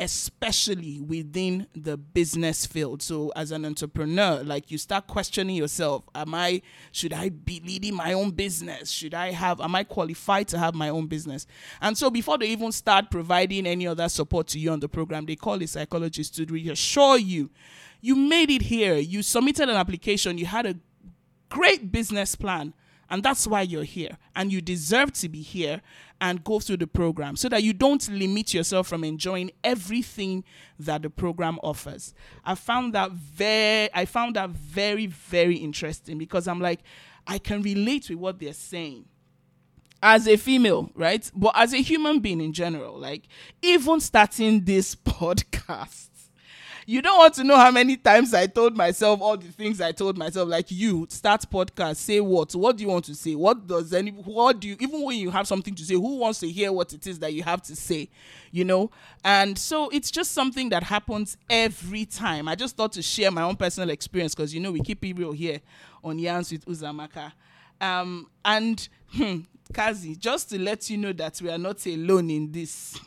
especially 0.00 1.00
within 1.00 1.66
the 1.74 1.96
business 1.96 2.66
field. 2.66 3.02
So 3.02 3.32
as 3.36 3.50
an 3.50 3.64
entrepreneur, 3.64 4.42
like 4.42 4.70
you 4.70 4.78
start 4.78 5.06
questioning 5.06 5.56
yourself, 5.56 6.04
am 6.14 6.34
I 6.34 6.62
should 6.90 7.12
I 7.12 7.28
be 7.28 7.62
leading 7.64 7.94
my 7.94 8.12
own 8.12 8.30
business? 8.30 8.90
Should 8.90 9.14
I 9.14 9.30
have 9.30 9.60
am 9.60 9.74
I 9.74 9.84
qualified 9.84 10.48
to 10.48 10.58
have 10.58 10.74
my 10.74 10.88
own 10.88 11.06
business? 11.06 11.46
And 11.80 11.96
so 11.96 12.10
before 12.10 12.38
they 12.38 12.48
even 12.48 12.72
start 12.72 13.10
providing 13.10 13.66
any 13.66 13.86
other 13.86 14.08
support 14.08 14.48
to 14.48 14.58
you 14.58 14.70
on 14.72 14.80
the 14.80 14.88
program, 14.88 15.26
they 15.26 15.36
call 15.36 15.62
a 15.62 15.66
psychologist 15.66 16.34
to 16.36 16.46
reassure 16.46 17.18
you 17.18 17.50
you 18.00 18.16
made 18.16 18.50
it 18.50 18.62
here. 18.62 18.96
You 18.96 19.22
submitted 19.22 19.68
an 19.68 19.76
application, 19.76 20.38
you 20.38 20.46
had 20.46 20.66
a 20.66 20.76
great 21.48 21.92
business 21.92 22.34
plan 22.34 22.74
and 23.12 23.22
that's 23.22 23.46
why 23.46 23.60
you're 23.60 23.84
here. 23.84 24.16
And 24.34 24.50
you 24.50 24.62
deserve 24.62 25.12
to 25.12 25.28
be 25.28 25.42
here 25.42 25.82
and 26.18 26.42
go 26.42 26.60
through 26.60 26.78
the 26.78 26.86
program 26.86 27.36
so 27.36 27.50
that 27.50 27.62
you 27.62 27.74
don't 27.74 28.08
limit 28.08 28.54
yourself 28.54 28.88
from 28.88 29.04
enjoying 29.04 29.50
everything 29.62 30.44
that 30.78 31.02
the 31.02 31.10
program 31.10 31.58
offers. 31.62 32.14
I 32.42 32.54
found 32.54 32.94
that 32.94 33.12
very 33.12 33.90
I 33.92 34.06
found 34.06 34.36
that 34.36 34.48
very, 34.48 35.04
very 35.04 35.56
interesting 35.56 36.16
because 36.16 36.48
I'm 36.48 36.58
like, 36.58 36.80
I 37.26 37.36
can 37.36 37.60
relate 37.60 38.08
with 38.08 38.18
what 38.18 38.38
they're 38.40 38.54
saying 38.54 39.04
as 40.02 40.26
a 40.26 40.38
female, 40.38 40.90
right? 40.94 41.30
But 41.34 41.52
as 41.54 41.74
a 41.74 41.82
human 41.82 42.20
being 42.20 42.40
in 42.40 42.54
general, 42.54 42.98
like 42.98 43.28
even 43.60 44.00
starting 44.00 44.64
this 44.64 44.94
podcast 45.04 46.08
you 46.86 47.02
don't 47.02 47.18
want 47.18 47.34
to 47.34 47.44
know 47.44 47.56
how 47.56 47.70
many 47.70 47.96
times 47.96 48.34
I 48.34 48.46
told 48.46 48.76
myself 48.76 49.20
all 49.20 49.36
the 49.36 49.48
things 49.48 49.80
I 49.80 49.92
told 49.92 50.18
myself. 50.18 50.48
Like 50.48 50.70
you 50.70 51.06
start 51.10 51.42
podcast, 51.50 51.96
say 51.96 52.20
what? 52.20 52.54
What 52.54 52.76
do 52.76 52.84
you 52.84 52.90
want 52.90 53.04
to 53.06 53.14
say? 53.14 53.34
What 53.34 53.66
does 53.66 53.92
any? 53.92 54.10
What 54.10 54.60
do 54.60 54.68
you? 54.68 54.76
Even 54.80 55.02
when 55.02 55.16
you 55.16 55.30
have 55.30 55.46
something 55.46 55.74
to 55.74 55.84
say, 55.84 55.94
who 55.94 56.16
wants 56.16 56.40
to 56.40 56.48
hear 56.48 56.72
what 56.72 56.92
it 56.92 57.06
is 57.06 57.18
that 57.20 57.32
you 57.32 57.42
have 57.42 57.62
to 57.62 57.76
say? 57.76 58.08
You 58.50 58.64
know. 58.64 58.90
And 59.24 59.56
so 59.58 59.88
it's 59.90 60.10
just 60.10 60.32
something 60.32 60.68
that 60.70 60.82
happens 60.82 61.36
every 61.48 62.04
time. 62.04 62.48
I 62.48 62.54
just 62.54 62.76
thought 62.76 62.92
to 62.92 63.02
share 63.02 63.30
my 63.30 63.42
own 63.42 63.56
personal 63.56 63.90
experience 63.90 64.34
because 64.34 64.52
you 64.54 64.60
know 64.60 64.72
we 64.72 64.80
keep 64.80 65.04
it 65.04 65.16
real 65.16 65.32
here 65.32 65.60
on 66.02 66.18
Yans 66.18 66.50
with 66.52 66.64
Uzoamaka. 66.66 67.32
Um, 67.80 68.28
and 68.44 68.88
hmm, 69.12 69.40
Kazi, 69.72 70.16
just 70.16 70.50
to 70.50 70.58
let 70.58 70.88
you 70.90 70.96
know 70.98 71.12
that 71.12 71.40
we 71.42 71.50
are 71.50 71.58
not 71.58 71.84
alone 71.86 72.30
in 72.30 72.52
this. 72.52 72.98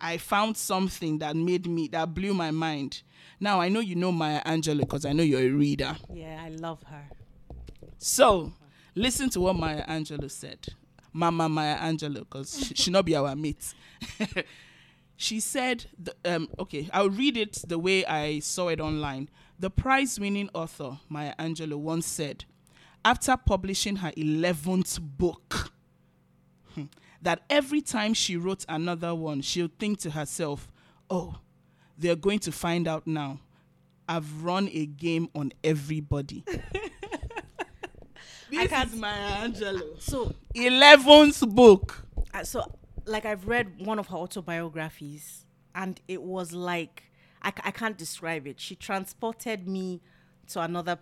I 0.00 0.16
found 0.16 0.56
something 0.56 1.18
that 1.18 1.36
made 1.36 1.66
me 1.66 1.88
that 1.88 2.14
blew 2.14 2.34
my 2.34 2.50
mind. 2.50 3.02
Now 3.38 3.60
I 3.60 3.68
know 3.68 3.80
you 3.80 3.94
know 3.94 4.12
Maya 4.12 4.42
Angelou 4.44 4.80
because 4.80 5.04
I 5.04 5.12
know 5.12 5.22
you're 5.22 5.40
a 5.40 5.48
reader. 5.48 5.96
Yeah, 6.12 6.40
I 6.42 6.50
love 6.50 6.82
her. 6.84 7.04
So 7.98 8.52
listen 8.94 9.30
to 9.30 9.40
what 9.40 9.56
Maya 9.56 9.86
Angelou 9.86 10.30
said. 10.30 10.66
Mama 11.12 11.48
Maya 11.48 11.76
Angelou, 11.78 12.20
because 12.20 12.66
she, 12.66 12.74
she 12.74 12.90
not 12.90 13.04
be 13.04 13.16
our 13.16 13.34
mate. 13.34 13.74
she 15.16 15.40
said, 15.40 15.86
the, 15.98 16.14
um, 16.24 16.48
okay, 16.58 16.88
I'll 16.92 17.10
read 17.10 17.36
it 17.36 17.62
the 17.66 17.78
way 17.78 18.04
I 18.06 18.38
saw 18.38 18.68
it 18.68 18.80
online. 18.80 19.28
The 19.58 19.70
prize-winning 19.70 20.50
author 20.54 20.98
Maya 21.08 21.34
Angelou 21.38 21.78
once 21.78 22.06
said, 22.06 22.44
after 23.04 23.36
publishing 23.36 23.96
her 23.96 24.12
11th 24.12 25.00
book, 25.00 25.72
that 27.22 27.42
every 27.50 27.80
time 27.80 28.14
she 28.14 28.36
wrote 28.36 28.64
another 28.68 29.14
one, 29.14 29.42
she'll 29.42 29.70
think 29.78 29.98
to 30.00 30.10
herself, 30.10 30.70
oh, 31.08 31.36
they're 31.98 32.16
going 32.16 32.38
to 32.40 32.52
find 32.52 32.88
out 32.88 33.06
now. 33.06 33.40
I've 34.08 34.42
run 34.42 34.68
a 34.72 34.86
game 34.86 35.28
on 35.34 35.52
everybody. 35.62 36.44
this 38.50 38.72
is 38.72 38.94
Maya 38.96 39.48
Angelou. 39.48 40.00
So, 40.00 40.34
11th 40.56 41.54
book. 41.54 42.04
uh, 42.34 42.42
so 42.42 42.64
like 43.06 43.24
I've 43.24 43.46
read 43.46 43.84
one 43.84 43.98
of 43.98 44.08
her 44.08 44.16
autobiographies, 44.16 45.44
and 45.74 46.00
it 46.08 46.22
was 46.22 46.52
like 46.52 47.04
I, 47.42 47.50
c- 47.50 47.62
I 47.64 47.70
can't 47.70 47.96
describe 47.96 48.46
it. 48.46 48.60
She 48.60 48.74
transported 48.74 49.68
me 49.68 50.00
to 50.48 50.60
another. 50.60 50.98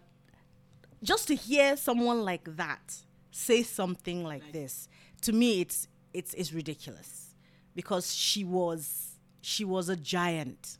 Just 1.02 1.28
to 1.28 1.34
hear 1.34 1.76
someone 1.76 2.24
like 2.24 2.56
that 2.56 3.02
say 3.30 3.62
something 3.62 4.24
like 4.24 4.52
this, 4.52 4.88
to 5.22 5.32
me, 5.32 5.60
it's 5.60 5.86
it's 6.12 6.34
it's 6.34 6.52
ridiculous, 6.52 7.34
because 7.74 8.14
she 8.14 8.44
was 8.44 9.12
she 9.40 9.64
was 9.64 9.88
a 9.88 9.96
giant 9.96 10.78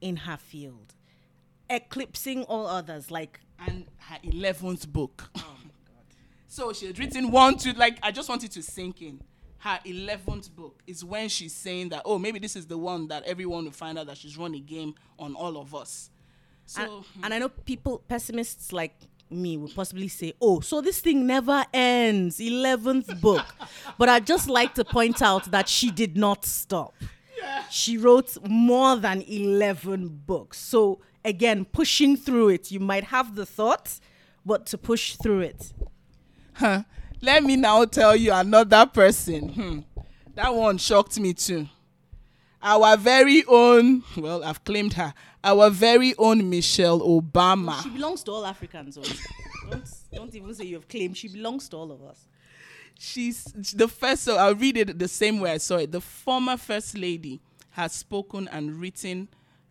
in 0.00 0.16
her 0.16 0.36
field, 0.36 0.94
eclipsing 1.68 2.44
all 2.44 2.66
others. 2.66 3.10
Like 3.10 3.40
And 3.66 3.86
her 3.98 4.18
11th 4.24 4.88
book. 4.88 5.30
Oh 5.36 5.56
so 6.48 6.72
she 6.72 6.86
had 6.86 6.98
written 6.98 7.30
one, 7.30 7.56
two, 7.56 7.72
like, 7.72 7.98
I 8.02 8.10
just 8.10 8.28
wanted 8.28 8.50
to 8.52 8.62
sink 8.62 9.02
in. 9.02 9.20
Her 9.58 9.80
11th 9.84 10.54
book 10.54 10.82
is 10.86 11.04
when 11.04 11.28
she's 11.28 11.52
saying 11.52 11.88
that, 11.88 12.02
oh, 12.04 12.18
maybe 12.18 12.38
this 12.38 12.54
is 12.54 12.66
the 12.66 12.78
one 12.78 13.08
that 13.08 13.24
everyone 13.24 13.64
will 13.64 13.72
find 13.72 13.98
out 13.98 14.06
that 14.06 14.16
she's 14.16 14.38
run 14.38 14.54
a 14.54 14.60
game 14.60 14.94
on 15.18 15.34
all 15.34 15.56
of 15.58 15.74
us. 15.74 16.10
So, 16.66 16.82
and, 16.82 17.24
and 17.24 17.34
I 17.34 17.38
know 17.38 17.48
people, 17.48 18.04
pessimists 18.06 18.72
like 18.72 18.94
me, 19.30 19.56
would 19.56 19.74
possibly 19.74 20.08
say, 20.08 20.32
"Oh, 20.40 20.60
so 20.60 20.80
this 20.80 21.00
thing 21.00 21.26
never 21.26 21.64
ends." 21.72 22.40
Eleventh 22.40 23.20
book, 23.20 23.44
but 23.98 24.08
I'd 24.08 24.26
just 24.26 24.48
like 24.48 24.74
to 24.74 24.84
point 24.84 25.22
out 25.22 25.50
that 25.50 25.68
she 25.68 25.90
did 25.90 26.16
not 26.16 26.44
stop. 26.44 26.94
She 27.70 27.96
wrote 27.96 28.36
more 28.48 28.96
than 28.96 29.22
eleven 29.22 30.08
books. 30.26 30.58
So 30.58 31.00
again, 31.24 31.64
pushing 31.64 32.16
through 32.16 32.50
it, 32.50 32.70
you 32.70 32.80
might 32.80 33.04
have 33.04 33.34
the 33.34 33.46
thought, 33.46 34.00
but 34.44 34.66
to 34.66 34.78
push 34.78 35.16
through 35.16 35.40
it, 35.40 35.72
huh, 36.54 36.82
let 37.20 37.44
me 37.44 37.56
now 37.56 37.84
tell 37.84 38.16
you 38.16 38.32
another 38.32 38.86
person. 38.86 39.48
Hmm. 39.48 39.80
That 40.34 40.54
one 40.54 40.78
shocked 40.78 41.18
me 41.18 41.34
too. 41.34 41.68
Our 42.62 42.96
very 42.96 43.44
own, 43.46 44.02
well, 44.16 44.42
I've 44.42 44.64
claimed 44.64 44.94
her, 44.94 45.14
our 45.48 45.70
very 45.70 46.14
own 46.18 46.48
Michelle 46.50 47.00
Obama. 47.00 47.82
she 47.82 47.90
belongs 47.90 48.22
to 48.24 48.32
all 48.32 48.44
Africans. 48.46 48.98
oh. 48.98 49.02
don't 49.70 49.84
don't 50.12 50.34
even 50.34 50.54
say 50.54 50.64
you 50.64 50.74
have 50.76 50.88
claimed. 50.88 51.16
She 51.16 51.28
belongs 51.28 51.68
to 51.70 51.76
all 51.76 51.90
of 51.90 52.02
us. 52.02 52.28
she's 52.98 53.44
the 53.76 53.86
first 53.86 54.24
so 54.24 54.36
i'll 54.36 54.56
read 54.56 54.76
it 54.76 54.98
the 54.98 55.06
same 55.06 55.38
way 55.38 55.52
i 55.52 55.56
saw 55.56 55.76
it 55.76 55.92
the 55.92 56.00
former 56.00 56.56
first 56.56 56.98
lady 56.98 57.40
has 57.70 57.92
spoken 57.92 58.48
and 58.48 58.80
written 58.80 59.28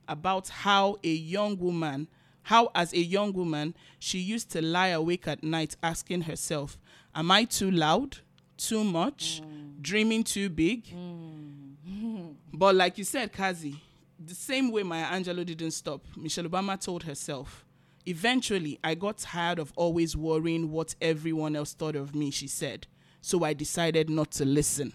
about 0.07 0.48
how 0.48 0.96
a 1.03 1.10
young 1.10 1.57
woman 1.60 2.07
how 2.43 2.72
as 2.74 2.93
a 2.93 3.00
young 3.00 3.34
woman 3.34 3.75
she 4.00 4.17
used 4.17 4.50
to 4.50 4.62
lie 4.62 4.88
awake 4.89 5.27
at 5.27 5.43
night 5.43 5.75
asking 5.84 6.22
herself 6.22 6.77
am 7.13 7.29
i 7.29 7.43
too 7.43 7.69
loud 7.69 8.17
too 8.55 8.81
much 8.84 9.41
mm. 9.43 9.81
dreaming 9.81 10.24
too 10.24 10.50
big 10.50 10.86
mm. 10.88 12.34
but 12.53 12.74
like 12.75 12.98
you 12.98 13.03
said 13.03 13.31
kazi 13.34 13.75
the 14.20 14.36
same 14.36 14.72
way 14.72 14.84
maya 14.84 15.06
angelou 15.06 15.46
didn't 15.46 15.72
stop 15.72 16.04
michelle 16.16 16.46
obama 16.46 16.80
told 16.80 17.04
herself 17.04 17.66
eventually 18.06 18.80
i 18.84 18.96
got 18.96 19.18
tired 19.18 19.60
of 19.60 19.72
always 19.76 20.16
worrying 20.16 20.72
what 20.72 20.96
everyone 21.02 21.56
else 21.56 21.74
thought 21.74 21.96
of 21.96 22.16
me 22.16 22.32
she 22.32 22.48
said. 22.48 22.88
So 23.22 23.44
i 23.44 23.54
decided 23.54 24.10
not 24.10 24.32
to 24.32 24.46
listen. 24.46 24.94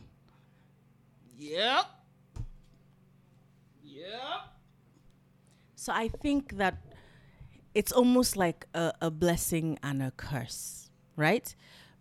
Yep. 1.36 1.84
Yep. 3.82 4.40
So 5.74 5.92
I 5.92 6.08
think 6.08 6.56
that 6.56 6.78
it's 7.74 7.92
almost 7.92 8.36
like 8.36 8.66
a, 8.74 8.92
a 9.02 9.10
blessing 9.10 9.78
and 9.82 10.02
a 10.02 10.12
curse, 10.12 10.88
right? 11.16 11.54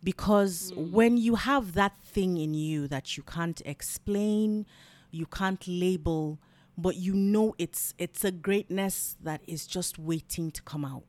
Because 0.03 0.71
hmm. 0.73 0.91
when 0.91 1.17
you 1.17 1.35
have 1.35 1.73
that 1.73 1.93
thing 2.03 2.37
in 2.37 2.53
you 2.53 2.87
that 2.87 3.17
you 3.17 3.23
can't 3.23 3.61
explain, 3.65 4.65
you 5.09 5.25
can't 5.25 5.67
label, 5.67 6.39
but 6.77 6.95
you 6.95 7.13
know 7.13 7.55
it's 7.57 7.93
it's 7.97 8.23
a 8.23 8.31
greatness 8.31 9.15
that 9.21 9.41
is 9.47 9.67
just 9.67 9.99
waiting 9.99 10.51
to 10.51 10.61
come 10.63 10.85
out. 10.85 11.03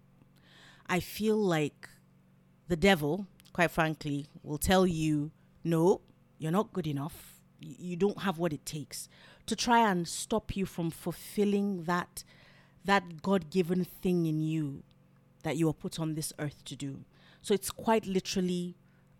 I 0.87 1.00
feel 1.00 1.37
like 1.37 1.88
the 2.69 2.76
devil, 2.76 3.26
quite 3.52 3.71
frankly, 3.71 4.26
will 4.42 4.59
tell 4.59 4.87
you, 4.87 5.31
no, 5.64 6.00
you're 6.38 6.52
not 6.52 6.73
good 6.73 6.87
enough. 6.87 7.40
You 7.61 7.97
don't 7.97 8.23
have 8.23 8.38
what 8.38 8.52
it 8.52 8.66
takes 8.66 9.09
to 9.47 9.57
try 9.57 9.90
and 9.90 10.07
stop 10.07 10.57
you 10.57 10.66
from 10.66 10.90
fulfilling 10.90 11.85
that 11.85 12.25
that 12.85 13.23
God-given 13.23 13.85
thing 13.85 14.26
in 14.26 14.40
you 14.40 14.83
that 15.45 15.57
you 15.57 15.66
were 15.66 15.73
put 15.73 16.00
on 16.00 16.14
this 16.14 16.33
earth 16.38 16.64
to 16.64 16.76
do. 16.76 17.04
So 17.40 17.54
it's 17.54 17.71
quite 17.71 18.07
literally 18.07 18.76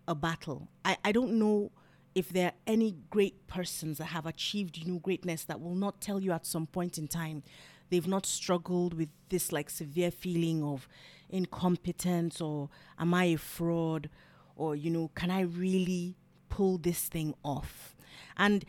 a 0.07 0.15
battle. 0.15 0.67
I, 0.83 0.97
I 1.03 1.11
don't 1.13 1.39
know 1.39 1.71
if 2.15 2.29
there 2.29 2.47
are 2.47 2.53
any 2.67 2.95
great 3.09 3.47
persons 3.47 3.97
that 3.97 4.05
have 4.05 4.25
achieved 4.25 4.77
you 4.77 4.91
know 4.91 4.99
greatness 4.99 5.43
that 5.45 5.59
will 5.59 5.75
not 5.75 6.01
tell 6.01 6.19
you 6.19 6.31
at 6.31 6.45
some 6.45 6.67
point 6.67 6.97
in 6.97 7.07
time 7.07 7.43
they've 7.89 8.07
not 8.07 8.25
struggled 8.25 8.93
with 8.93 9.09
this 9.29 9.51
like 9.51 9.69
severe 9.69 10.11
feeling 10.11 10.63
of 10.63 10.87
incompetence 11.29 12.39
or 12.41 12.69
am 12.99 13.13
I 13.13 13.25
a 13.25 13.37
fraud? 13.37 14.09
or 14.55 14.75
you 14.75 14.89
know 14.89 15.09
can 15.15 15.31
I 15.31 15.41
really 15.41 16.15
pull 16.49 16.77
this 16.77 17.07
thing 17.07 17.33
off? 17.43 17.95
And 18.37 18.65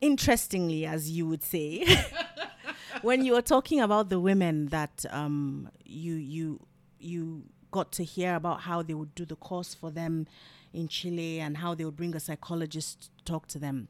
interestingly 0.00 0.84
as 0.84 1.10
you 1.10 1.26
would 1.26 1.42
say 1.42 1.86
when 3.02 3.24
you 3.24 3.32
were 3.32 3.42
talking 3.42 3.80
about 3.80 4.10
the 4.10 4.20
women 4.20 4.66
that 4.66 5.04
um, 5.10 5.70
you 5.84 6.14
you 6.14 6.60
you 6.98 7.44
got 7.70 7.92
to 7.92 8.04
hear 8.04 8.34
about 8.34 8.60
how 8.60 8.82
they 8.82 8.94
would 8.94 9.14
do 9.14 9.24
the 9.24 9.36
course 9.36 9.74
for 9.74 9.90
them 9.90 10.26
in 10.72 10.88
Chile 10.88 11.40
and 11.40 11.58
how 11.58 11.74
they 11.74 11.84
would 11.84 11.96
bring 11.96 12.14
a 12.14 12.20
psychologist 12.20 13.10
to 13.18 13.24
talk 13.24 13.46
to 13.48 13.58
them, 13.58 13.88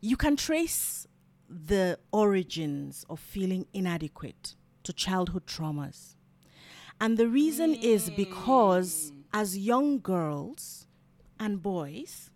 you 0.00 0.16
can 0.16 0.36
trace 0.36 1.06
the 1.48 1.98
origins 2.12 3.04
of 3.08 3.20
feeling 3.20 3.66
inadequate 3.72 4.54
to 4.82 4.92
childhood 4.92 5.46
traumas. 5.46 6.14
And 7.00 7.18
the 7.18 7.28
reason 7.28 7.74
is 7.74 8.10
because 8.10 9.10
hmm. 9.10 9.20
as 9.32 9.58
young 9.58 10.00
girls 10.00 10.86
and 11.38 11.62
boys, 11.62 12.30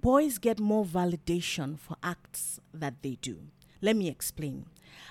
boys 0.00 0.38
get 0.38 0.58
more 0.58 0.84
validation 0.84 1.78
for 1.78 1.96
acts 2.02 2.60
that 2.72 3.02
they 3.02 3.16
do. 3.20 3.38
Let 3.82 3.96
me 3.96 4.08
explain. 4.08 4.66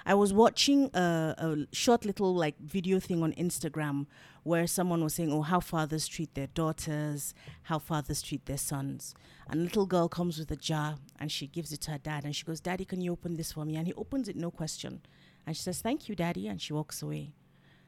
I 0.06 0.14
was 0.14 0.34
watching 0.34 0.90
a, 0.94 1.36
a, 1.38 1.56
short 1.72 2.06
little 2.06 2.34
like 2.34 2.60
video 2.60 3.00
thing 3.00 3.22
on 3.24 3.34
Instagram 3.34 4.06
where 4.44 4.68
someone 4.68 5.04
was 5.04 5.16
saying, 5.16 5.32
"Oh, 5.32 5.42
how 5.42 5.60
fathers 5.60 6.08
treat 6.08 6.34
their 6.34 6.48
daughters, 6.48 7.34
how 7.64 7.80
fathers 7.80 8.22
treat 8.22 8.46
their 8.46 8.58
sons." 8.58 9.14
And 9.48 9.62
a 9.62 9.64
little 9.64 9.86
girl 9.86 10.08
comes 10.08 10.38
with 10.38 10.52
a 10.52 10.56
jar 10.56 10.98
and 11.20 11.32
she 11.32 11.48
gives 11.48 11.72
it 11.72 11.82
to 11.82 11.92
her 11.92 11.98
dad 11.98 12.26
and 12.26 12.36
she 12.36 12.46
goes, 12.46 12.60
"Daddy, 12.60 12.86
can 12.86 13.02
you 13.02 13.12
open 13.12 13.36
this 13.36 13.52
for 13.52 13.66
me?" 13.66 13.76
And 13.76 13.88
he 13.88 13.94
opens 13.94 14.28
it, 14.28 14.36
no 14.36 14.52
question. 14.52 15.02
And 15.46 15.56
she 15.56 15.64
says, 15.64 15.82
"Thank 15.82 16.08
you, 16.10 16.16
Daddy," 16.16 16.48
and 16.48 16.62
she 16.62 16.74
walks 16.74 17.02
away. 17.02 17.34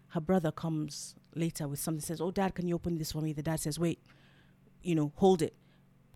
Her 0.10 0.22
brother 0.22 0.52
comes 0.52 1.16
later 1.36 1.68
with 1.68 1.80
something 1.80 2.02
says, 2.02 2.20
"Oh, 2.20 2.32
Dad, 2.32 2.56
can 2.56 2.68
you 2.68 2.76
open 2.76 2.98
this 2.98 3.12
for 3.12 3.22
me?" 3.22 3.34
The 3.34 3.44
dad 3.44 3.60
says, 3.60 3.80
"Wait, 3.80 4.00
you 4.82 4.96
know, 4.96 5.14
hold 5.16 5.42
it. 5.42 5.56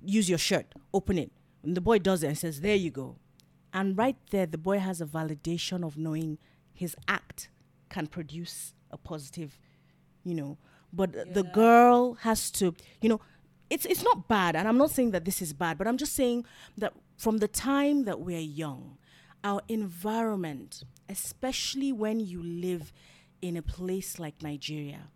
Use 0.03 0.29
your 0.29 0.37
shirt. 0.37 0.73
Open 0.93 1.17
it." 1.17 1.31
And 1.63 1.77
the 1.77 1.81
boy 1.81 1.99
does 1.99 2.23
it 2.23 2.27
and 2.27 2.37
says, 2.37 2.61
"There 2.61 2.75
you 2.75 2.91
go." 2.91 3.17
And 3.71 3.97
right 3.97 4.17
there, 4.31 4.45
the 4.45 4.57
boy 4.57 4.79
has 4.79 5.01
a 5.01 5.05
validation 5.05 5.85
of 5.85 5.97
knowing 5.97 6.37
his 6.73 6.95
act 7.07 7.49
can 7.89 8.07
produce 8.07 8.73
a 8.91 8.97
positive, 8.97 9.59
you 10.25 10.35
know. 10.35 10.57
But 10.91 11.13
yeah. 11.13 11.23
the 11.31 11.43
girl 11.43 12.15
has 12.21 12.51
to, 12.51 12.75
you 13.01 13.09
know, 13.09 13.21
it's 13.69 13.85
it's 13.85 14.03
not 14.03 14.27
bad, 14.27 14.55
and 14.55 14.67
I'm 14.67 14.77
not 14.77 14.91
saying 14.91 15.11
that 15.11 15.25
this 15.25 15.41
is 15.41 15.53
bad, 15.53 15.77
but 15.77 15.87
I'm 15.87 15.97
just 15.97 16.13
saying 16.13 16.45
that 16.77 16.93
from 17.17 17.37
the 17.37 17.47
time 17.47 18.05
that 18.05 18.19
we're 18.19 18.39
young, 18.39 18.97
our 19.43 19.61
environment, 19.67 20.83
especially 21.09 21.91
when 21.91 22.19
you 22.19 22.43
live 22.43 22.91
in 23.41 23.55
a 23.55 23.61
place 23.61 24.19
like 24.19 24.41
Nigeria, 24.41 25.09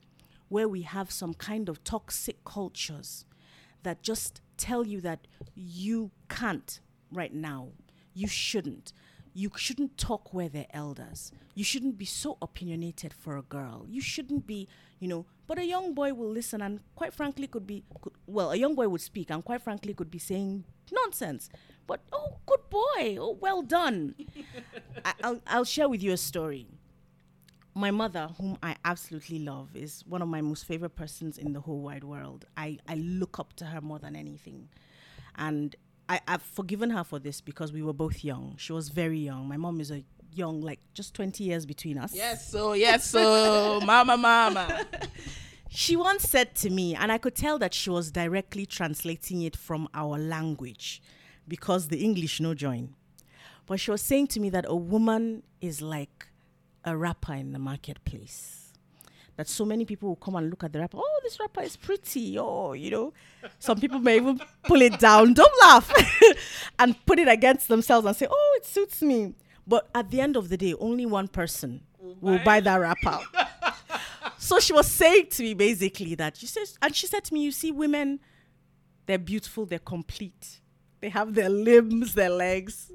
where 0.47 0.67
we 0.67 0.81
have 0.83 1.11
some 1.11 1.33
kind 1.33 1.69
of 1.69 1.83
toxic 1.83 2.43
cultures 2.45 3.25
that 3.83 4.01
just 4.01 4.41
tell 4.57 4.85
you 4.85 5.01
that 5.01 5.27
you 5.55 6.11
can't 6.27 6.79
right 7.11 7.33
now 7.33 7.69
you 8.19 8.27
shouldn't. 8.27 8.93
You 9.39 9.49
shouldn't 9.55 9.97
talk 9.97 10.33
where 10.33 10.49
they're 10.49 10.67
elders. 10.73 11.31
You 11.55 11.63
shouldn't 11.63 11.97
be 11.97 12.03
so 12.03 12.37
opinionated 12.41 13.13
for 13.13 13.37
a 13.37 13.41
girl. 13.41 13.85
You 13.87 14.01
shouldn't 14.01 14.45
be, 14.45 14.67
you 14.99 15.07
know, 15.07 15.25
but 15.47 15.57
a 15.57 15.63
young 15.63 15.93
boy 15.93 16.13
will 16.13 16.29
listen 16.29 16.61
and 16.61 16.81
quite 16.93 17.13
frankly 17.13 17.47
could 17.47 17.65
be, 17.65 17.85
could, 18.01 18.11
well, 18.27 18.51
a 18.51 18.57
young 18.57 18.75
boy 18.75 18.89
would 18.89 18.99
speak 18.99 19.29
and 19.29 19.45
quite 19.45 19.61
frankly 19.61 19.93
could 19.93 20.11
be 20.11 20.19
saying 20.19 20.65
nonsense. 20.91 21.49
But, 21.87 22.01
oh, 22.11 22.39
good 22.45 22.69
boy. 22.69 23.17
Oh, 23.17 23.37
well 23.39 23.61
done. 23.61 24.13
I, 25.05 25.13
I'll, 25.23 25.41
I'll 25.47 25.63
share 25.63 25.87
with 25.87 26.03
you 26.03 26.11
a 26.11 26.17
story 26.17 26.67
my 27.75 27.91
mother, 27.91 28.29
whom 28.37 28.57
I 28.61 28.75
absolutely 28.83 29.39
love, 29.39 29.69
is 29.73 30.03
one 30.05 30.21
of 30.21 30.27
my 30.27 30.41
most 30.41 30.65
favorite 30.65 30.97
persons 30.97 31.37
in 31.37 31.53
the 31.53 31.61
whole 31.61 31.79
wide 31.79 32.03
world. 32.03 32.45
I, 32.57 32.77
I 32.89 32.95
look 32.95 33.39
up 33.39 33.53
to 33.53 33.65
her 33.65 33.79
more 33.79 33.99
than 33.99 34.17
anything. 34.17 34.67
And 35.37 35.77
I, 36.09 36.19
I've 36.27 36.41
forgiven 36.41 36.89
her 36.89 37.03
for 37.03 37.19
this 37.19 37.39
because 37.39 37.71
we 37.71 37.83
were 37.83 37.93
both 37.93 38.23
young. 38.23 38.55
She 38.57 38.73
was 38.73 38.89
very 38.89 39.19
young. 39.19 39.47
My 39.47 39.57
mom 39.57 39.79
is 39.79 39.91
a 39.91 40.03
young, 40.33 40.59
like 40.61 40.79
just 40.93 41.13
20 41.13 41.43
years 41.43 41.67
between 41.67 41.99
us. 41.99 42.15
Yes, 42.15 42.49
so, 42.49 42.73
yes, 42.73 43.05
so, 43.05 43.79
mama, 43.85 44.17
mama. 44.17 44.85
she 45.69 45.95
once 45.95 46.23
said 46.23 46.55
to 46.55 46.71
me, 46.71 46.95
and 46.95 47.11
I 47.11 47.19
could 47.19 47.35
tell 47.35 47.59
that 47.59 47.75
she 47.75 47.91
was 47.91 48.09
directly 48.09 48.65
translating 48.65 49.43
it 49.43 49.55
from 49.55 49.87
our 49.93 50.17
language 50.17 51.01
because 51.47 51.89
the 51.89 52.03
English 52.03 52.39
no 52.39 52.55
join. 52.55 52.95
But 53.67 53.79
she 53.79 53.91
was 53.91 54.01
saying 54.01 54.27
to 54.27 54.39
me 54.39 54.49
that 54.49 54.65
a 54.67 54.75
woman 54.75 55.43
is 55.61 55.79
like 55.79 56.27
a 56.83 56.97
wrapper 56.97 57.33
in 57.33 57.51
the 57.51 57.59
marketplace 57.59 58.68
that 59.39 59.47
so 59.47 59.63
many 59.63 59.85
people 59.85 60.09
will 60.09 60.17
come 60.17 60.35
and 60.35 60.49
look 60.49 60.65
at 60.65 60.73
the 60.73 60.79
wrapper. 60.79 60.97
Oh, 60.99 61.19
this 61.23 61.39
wrapper 61.39 61.61
is 61.61 61.77
pretty. 61.77 62.37
Oh, 62.37 62.73
you 62.73 62.91
know, 62.91 63.13
some 63.57 63.79
people 63.79 63.99
may 63.99 64.17
even 64.17 64.37
pull 64.65 64.81
it 64.81 64.99
down. 64.99 65.33
Don't 65.33 65.61
laugh, 65.61 65.89
and 66.79 66.93
put 67.05 67.19
it 67.19 67.29
against 67.29 67.69
themselves 67.69 68.05
and 68.05 68.13
say, 68.13 68.27
"Oh, 68.29 68.53
it 68.57 68.65
suits 68.65 69.01
me." 69.01 69.35
But 69.65 69.87
at 69.95 70.11
the 70.11 70.19
end 70.19 70.35
of 70.35 70.49
the 70.49 70.57
day, 70.57 70.73
only 70.77 71.05
one 71.05 71.29
person 71.29 71.79
will 72.19 72.39
buy 72.39 72.59
that 72.59 72.75
wrapper. 72.75 73.17
so 74.37 74.59
she 74.59 74.73
was 74.73 74.87
saying 74.87 75.27
to 75.27 75.43
me 75.43 75.53
basically 75.53 76.15
that 76.15 76.35
she 76.35 76.45
says, 76.45 76.77
and 76.81 76.93
she 76.93 77.07
said 77.07 77.23
to 77.23 77.33
me, 77.33 77.43
"You 77.43 77.53
see, 77.53 77.71
women, 77.71 78.19
they're 79.05 79.17
beautiful, 79.17 79.65
they're 79.65 79.79
complete, 79.79 80.59
they 80.99 81.07
have 81.07 81.33
their 81.33 81.49
limbs, 81.49 82.13
their 82.13 82.29
legs, 82.29 82.91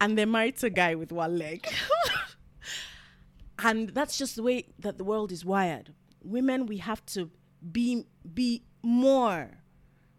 and 0.00 0.18
they're 0.18 0.26
married 0.26 0.56
to 0.56 0.66
a 0.66 0.70
guy 0.70 0.96
with 0.96 1.12
one 1.12 1.38
leg." 1.38 1.64
and 3.58 3.90
that's 3.90 4.16
just 4.18 4.36
the 4.36 4.42
way 4.42 4.66
that 4.78 4.98
the 4.98 5.04
world 5.04 5.32
is 5.32 5.44
wired. 5.44 5.94
Women 6.22 6.66
we 6.66 6.78
have 6.78 7.04
to 7.06 7.30
be 7.70 8.06
be 8.34 8.62
more. 8.82 9.58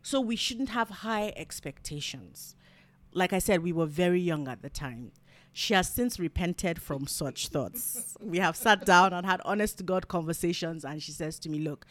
So 0.02 0.20
we 0.20 0.36
shouldn't 0.36 0.70
have 0.70 0.90
high 0.90 1.34
expectations. 1.36 2.56
Like 3.14 3.34
i 3.34 3.40
said 3.40 3.64
we 3.64 3.72
were 3.72 3.86
very 3.86 4.22
young 4.22 4.48
at 4.48 4.62
the 4.62 4.70
time. 4.70 5.12
She 5.56 5.76
has 5.76 5.88
since 5.88 6.20
repented 6.20 6.82
from 6.82 7.06
such 7.06 7.50
thoughts. 7.50 8.18
We 8.20 8.40
have 8.40 8.56
sat 8.56 8.86
down 8.86 9.14
and 9.14 9.24
had 9.26 9.40
honest 9.46 9.78
to 9.78 9.84
god 9.84 10.08
conversations 10.08 10.84
and 10.84 11.02
she 11.02 11.12
says 11.12 11.40
to 11.40 11.50
me 11.50 11.60
look 11.60 11.86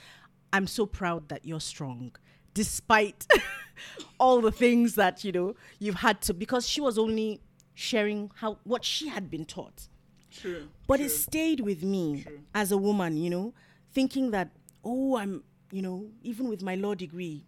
i'm 0.53 0.67
so 0.67 0.85
proud 0.87 1.29
that 1.29 1.45
you're 1.45 1.61
strong 1.61 2.13
despite 2.55 3.27
all 4.21 4.41
the 4.41 4.53
things 4.53 4.95
that 4.97 5.25
you 5.25 5.33
know 5.33 5.55
you've 5.79 5.97
had 5.97 6.21
to 6.21 6.35
because 6.35 6.69
she 6.69 6.81
was 6.81 6.99
only 6.99 7.41
sharing 7.75 8.31
how 8.37 8.59
what 8.65 8.85
she 8.85 9.09
had 9.09 9.31
been 9.31 9.45
taught 9.45 9.89
True. 10.33 10.69
But 10.87 10.97
true. 10.97 11.07
it 11.07 11.11
stayed 11.11 11.61
with 11.61 11.83
me 11.83 12.23
true. 12.23 12.41
as 12.55 12.73
a 12.73 12.77
woman, 12.77 13.17
you 13.17 13.31
know, 13.31 13.55
thinking 13.93 14.31
that, 14.31 14.51
oh, 14.85 15.17
I'm, 15.17 15.45
you 15.71 15.83
know, 15.83 16.07
even 16.23 16.49
with 16.49 16.63
my 16.63 16.75
law 16.75 16.95
degree, 16.95 17.45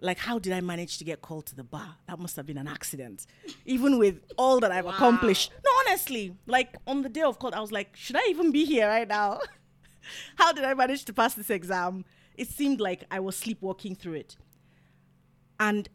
like 0.00 0.18
how 0.18 0.38
did 0.38 0.52
I 0.52 0.60
manage 0.60 0.98
to 0.98 1.04
get 1.04 1.22
called 1.22 1.46
to 1.46 1.56
the 1.56 1.64
bar? 1.64 1.96
That 2.06 2.18
must 2.18 2.36
have 2.36 2.46
been 2.46 2.58
an 2.58 2.68
accident. 2.68 3.26
even 3.64 3.98
with 3.98 4.20
all 4.36 4.60
that 4.60 4.70
I've 4.70 4.84
wow. 4.84 4.92
accomplished. 4.92 5.50
No, 5.64 5.70
honestly, 5.86 6.36
like 6.46 6.76
on 6.86 7.02
the 7.02 7.08
day 7.08 7.22
of 7.22 7.38
court, 7.38 7.54
I 7.54 7.60
was 7.60 7.72
like, 7.72 7.96
should 7.96 8.16
I 8.16 8.26
even 8.28 8.52
be 8.52 8.64
here 8.64 8.86
right 8.86 9.08
now? 9.08 9.40
how 10.36 10.52
did 10.52 10.64
I 10.64 10.74
manage 10.74 11.04
to 11.06 11.12
pass 11.12 11.34
this 11.34 11.50
exam? 11.50 12.04
It 12.36 12.48
seemed 12.48 12.80
like 12.80 13.04
I 13.10 13.20
was 13.20 13.36
sleepwalking 13.36 13.94
through 13.94 14.14
it. 14.14 14.36
And 15.58 15.88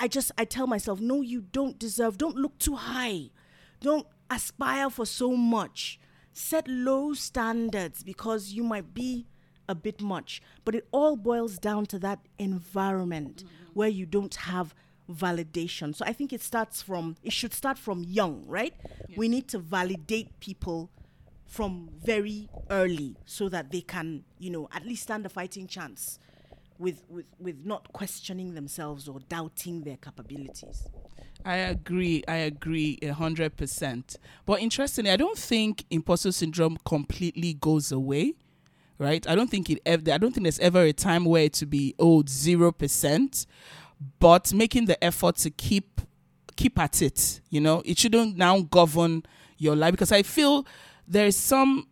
I 0.00 0.08
just 0.08 0.32
I 0.36 0.44
tell 0.44 0.66
myself, 0.66 1.00
no, 1.00 1.22
you 1.22 1.40
don't 1.40 1.78
deserve. 1.78 2.18
Don't 2.18 2.36
look 2.36 2.58
too 2.58 2.76
high. 2.76 3.30
Don't 3.80 4.06
aspire 4.30 4.90
for 4.90 5.06
so 5.06 5.32
much. 5.32 5.98
Set 6.32 6.68
low 6.68 7.14
standards 7.14 8.02
because 8.02 8.52
you 8.52 8.62
might 8.62 8.94
be 8.94 9.26
a 9.68 9.74
bit 9.74 10.00
much. 10.00 10.40
But 10.64 10.74
it 10.74 10.88
all 10.92 11.16
boils 11.16 11.58
down 11.58 11.86
to 11.86 11.98
that 12.00 12.20
environment 12.38 13.44
mm-hmm. 13.44 13.64
where 13.74 13.88
you 13.88 14.06
don't 14.06 14.34
have 14.34 14.74
validation. 15.10 15.94
So 15.94 16.04
I 16.06 16.12
think 16.12 16.32
it 16.32 16.42
starts 16.42 16.82
from, 16.82 17.16
it 17.22 17.32
should 17.32 17.54
start 17.54 17.78
from 17.78 18.04
young, 18.04 18.44
right? 18.46 18.74
We 19.16 19.28
need 19.28 19.48
to 19.48 19.58
validate 19.58 20.38
people 20.40 20.90
from 21.46 21.88
very 22.04 22.48
early 22.70 23.16
so 23.24 23.48
that 23.48 23.70
they 23.70 23.80
can, 23.80 24.24
you 24.38 24.50
know, 24.50 24.68
at 24.72 24.84
least 24.84 25.04
stand 25.04 25.24
a 25.24 25.30
fighting 25.30 25.66
chance 25.66 26.18
with, 26.78 27.02
with, 27.08 27.26
with 27.38 27.64
not 27.64 27.90
questioning 27.92 28.54
themselves 28.54 29.08
or 29.08 29.20
doubting 29.28 29.82
their 29.82 29.96
capabilities. 29.96 30.86
I 31.44 31.56
agree. 31.56 32.22
I 32.28 32.36
agree 32.36 32.98
a 33.02 33.14
hundred 33.14 33.56
percent. 33.56 34.16
But 34.44 34.60
interestingly, 34.60 35.10
I 35.10 35.16
don't 35.16 35.38
think 35.38 35.84
imposter 35.90 36.32
syndrome 36.32 36.78
completely 36.84 37.54
goes 37.54 37.92
away. 37.92 38.34
Right? 38.98 39.26
I 39.28 39.36
don't 39.36 39.48
think 39.48 39.70
it 39.70 39.78
ever. 39.86 40.10
I 40.12 40.18
don't 40.18 40.32
think 40.32 40.44
there's 40.44 40.58
ever 40.58 40.82
a 40.82 40.92
time 40.92 41.24
where 41.24 41.44
it 41.44 41.52
to 41.54 41.66
be 41.66 41.94
oh 41.98 42.24
zero 42.28 42.72
percent. 42.72 43.46
But 44.18 44.52
making 44.52 44.86
the 44.86 45.02
effort 45.02 45.36
to 45.36 45.50
keep 45.50 46.00
keep 46.56 46.78
at 46.78 47.00
it. 47.00 47.40
You 47.48 47.60
know, 47.60 47.82
it 47.84 47.98
shouldn't 47.98 48.36
now 48.36 48.60
govern 48.60 49.22
your 49.56 49.76
life 49.76 49.92
because 49.92 50.12
I 50.12 50.22
feel 50.22 50.66
there's 51.06 51.36
some 51.36 51.86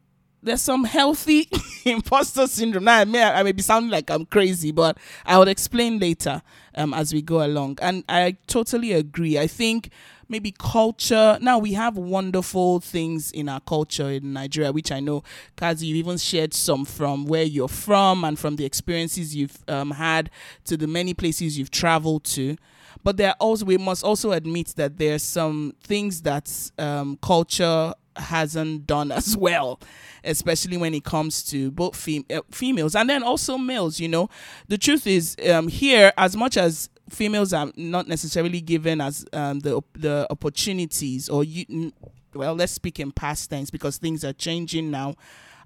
there's 0.47 0.63
some 0.63 0.85
healthy 0.85 1.49
imposter 1.85 2.47
syndrome. 2.47 2.85
Now 2.85 3.01
I 3.01 3.05
may 3.05 3.23
I 3.23 3.43
may 3.43 3.53
be 3.53 3.63
sounding 3.63 3.91
like 3.91 4.09
I'm 4.11 4.25
crazy, 4.27 4.71
but 4.71 4.97
I 5.27 5.37
will 5.39 5.49
explain 5.49 5.99
later 5.99 6.41
um, 6.77 6.95
as 6.95 7.13
we 7.13 7.21
go 7.21 7.45
along. 7.45 7.79
And 7.83 8.05
I 8.09 8.37
totally 8.47 8.93
agree. 8.93 9.39
I 9.39 9.49
think 9.49 9.91
maybe 10.29 10.55
culture. 10.57 11.37
Now 11.41 11.59
we 11.59 11.73
have 11.73 11.97
wonderful 11.97 12.79
things 12.81 13.33
in 13.33 13.49
our 13.49 13.61
culture 13.61 14.09
in 14.11 14.33
Nigeria, 14.33 14.73
which 14.73 14.93
I 14.93 15.01
know, 15.01 15.25
Kazi, 15.57 15.87
you 15.87 15.97
even 15.97 16.17
shared 16.17 16.55
some 16.55 16.85
from 16.85 17.27
where 17.27 17.43
you're 17.45 17.69
from 17.69 18.25
and 18.25 18.39
from 18.39 18.55
the 18.57 18.65
experiences 18.65 19.35
you've 19.35 19.59
um, 19.69 19.91
had 19.91 20.31
to 20.67 20.77
the 20.77 20.87
many 20.87 21.13
places 21.13 21.59
you've 21.59 21.71
traveled 21.73 22.23
to. 22.25 22.57
But 23.03 23.17
there 23.17 23.35
also 23.41 23.65
we 23.65 23.79
must 23.79 24.05
also 24.05 24.33
admit 24.33 24.75
that 24.77 24.99
there's 24.99 25.23
some 25.23 25.75
things 25.83 26.23
that 26.23 26.53
um, 26.79 27.19
culture 27.21 27.93
hasn't 28.17 28.87
done 28.87 29.13
as 29.13 29.37
well, 29.47 29.81
especially 30.25 30.77
when 30.77 30.95
it 30.95 31.05
comes 31.05 31.43
to 31.45 31.71
both 31.71 31.97
fem- 31.97 32.25
uh, 32.31 32.41
females 32.51 32.95
and 32.95 33.09
then 33.09 33.23
also 33.23 33.59
males. 33.59 34.01
You 34.01 34.09
know, 34.09 34.31
the 34.69 34.79
truth 34.79 35.07
is, 35.07 35.37
um, 35.51 35.69
here, 35.69 36.13
as 36.17 36.37
much 36.37 36.57
as 36.57 36.91
females 37.09 37.53
are 37.53 37.71
not 37.77 38.09
necessarily 38.09 38.61
given 38.61 39.01
as 39.01 39.25
um, 39.33 39.61
the 39.61 39.81
the 39.95 40.27
opportunities 40.31 41.29
or 41.29 41.45
you 41.45 41.93
well 42.35 42.55
let's 42.55 42.73
speak 42.73 42.99
in 42.99 43.13
past 43.13 43.49
tense 43.51 43.71
because 43.71 43.99
things 43.99 44.25
are 44.25 44.33
changing 44.33 44.91
now 44.91 45.15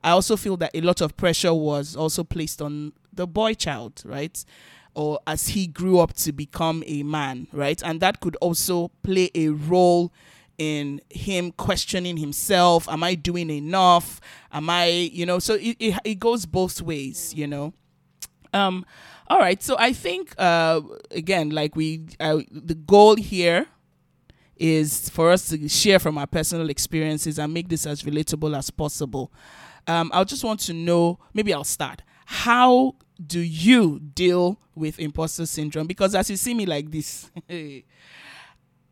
i 0.04 0.10
also 0.10 0.36
feel 0.36 0.56
that 0.56 0.70
a 0.74 0.80
lot 0.80 1.00
of 1.00 1.16
pressure 1.16 1.54
was 1.54 1.96
also 1.96 2.22
placed 2.22 2.60
on 2.60 2.92
the 3.12 3.26
boy 3.26 3.54
child 3.54 4.02
right 4.04 4.44
or 4.94 5.18
as 5.26 5.48
he 5.48 5.66
grew 5.66 5.98
up 5.98 6.12
to 6.12 6.32
become 6.32 6.82
a 6.86 7.02
man 7.02 7.46
right 7.52 7.82
and 7.84 8.00
that 8.00 8.20
could 8.20 8.36
also 8.36 8.88
play 9.02 9.30
a 9.34 9.48
role 9.48 10.12
in 10.60 11.00
him 11.08 11.52
questioning 11.52 12.18
himself. 12.18 12.86
Am 12.86 13.02
i 13.02 13.14
doing 13.14 13.48
enough? 13.48 14.20
Am 14.52 14.68
i 14.68 14.84
you 14.84 15.24
know 15.24 15.38
so 15.38 15.54
it, 15.54 15.74
it, 15.80 15.98
it 16.04 16.14
goes 16.18 16.44
both 16.44 16.82
ways 16.82 17.32
you 17.34 17.46
know. 17.46 17.72
Um 18.52 18.84
all 19.28 19.38
right 19.38 19.62
so 19.62 19.76
i 19.78 19.92
think 19.92 20.34
uh 20.38 20.80
again 21.12 21.50
like 21.50 21.74
we 21.76 21.98
the 22.18 22.76
goal 22.86 23.16
here 23.16 23.66
is 24.56 25.08
for 25.08 25.30
us 25.30 25.48
to 25.48 25.68
share 25.68 25.98
from 25.98 26.18
our 26.18 26.26
personal 26.26 26.68
experiences 26.68 27.38
and 27.38 27.54
make 27.54 27.68
this 27.68 27.86
as 27.86 28.02
relatable 28.02 28.56
as 28.56 28.70
possible. 28.70 29.32
Um 29.86 30.10
i 30.12 30.22
just 30.24 30.44
want 30.44 30.60
to 30.60 30.74
know 30.74 31.18
maybe 31.32 31.54
i'll 31.54 31.64
start. 31.64 32.02
How 32.26 32.96
do 33.26 33.40
you 33.40 33.98
deal 33.98 34.58
with 34.74 34.98
imposter 34.98 35.46
syndrome? 35.46 35.86
Because 35.86 36.14
as 36.14 36.28
you 36.28 36.36
see 36.36 36.52
me 36.52 36.66
like 36.66 36.90
this 36.90 37.30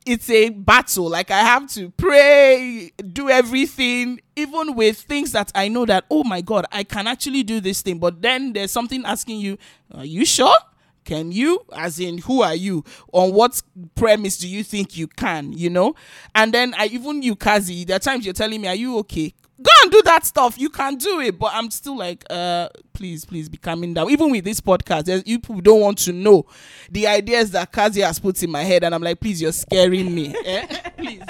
it's 0.09 0.31
a 0.31 0.49
battle. 0.49 1.09
Like 1.09 1.31
I 1.31 1.41
have 1.41 1.71
to 1.75 1.91
pray, 1.91 2.93
do 3.13 3.29
everything, 3.29 4.21
even 4.37 4.75
with 4.75 4.97
things 4.97 5.33
that 5.33 5.53
I 5.55 5.69
know 5.69 5.85
that, 5.85 6.05
oh 6.11 6.25
my 6.25 6.41
God, 6.41 6.65
I 6.73 6.85
can 6.85 7.07
actually 7.07 7.43
do 7.43 7.61
this 7.61 7.83
thing. 7.83 7.99
But 7.99 8.23
then 8.23 8.55
there's 8.55 8.71
something 8.71 9.05
asking 9.05 9.41
you, 9.41 9.59
are 9.95 10.05
you 10.05 10.25
sure? 10.25 10.57
Can 11.05 11.31
you? 11.31 11.61
As 11.73 12.01
in, 12.01 12.19
who 12.19 12.43
are 12.43 12.55
you? 12.55 12.85
On 13.13 13.33
what 13.33 13.63
premise 13.95 14.39
do 14.39 14.49
you 14.49 14.65
think 14.65 14.97
you 14.97 15.07
can? 15.07 15.53
You 15.53 15.71
know? 15.71 15.95
And 16.35 16.53
then 16.53 16.75
I 16.77 16.87
even 16.87 17.23
you, 17.23 17.37
Kazi, 17.37 17.85
there 17.85 17.97
are 17.97 18.01
times 18.01 18.25
you're 18.25 18.35
telling 18.35 18.61
me, 18.61 18.69
are 18.69 18.75
you 18.75 18.99
okay? 18.99 19.35
Go 19.61 19.71
and 19.83 19.91
do 19.93 20.03
that 20.05 20.25
stuff. 20.25 20.59
You 20.59 20.71
can 20.71 20.97
do 20.97 21.21
it. 21.21 21.39
But 21.39 21.51
I'm 21.55 21.71
still 21.71 21.97
like, 21.97 22.25
uh, 22.31 22.69
please, 22.93 23.25
please 23.25 23.49
be 23.49 23.57
calming 23.59 23.95
down. 23.95 24.11
Even 24.11 24.31
with 24.31 24.45
this 24.45 24.61
podcast, 24.61 25.05
there's 25.05 25.27
you 25.27 25.39
people 25.39 25.61
don't 25.61 25.81
want 25.81 25.99
to 25.99 26.13
know 26.13 26.47
the 26.91 27.07
ideas 27.07 27.51
that 27.53 27.73
Kazi 27.73 28.01
has 28.01 28.19
put 28.19 28.43
in 28.43 28.51
my 28.51 28.63
head, 28.63 28.85
and 28.85 28.95
I'm 28.95 29.03
like, 29.03 29.21
please, 29.21 29.41
you're 29.43 29.53
scaring 29.53 30.15
me. 30.15 30.35
eh? 30.45 30.67
Please, 30.99 31.23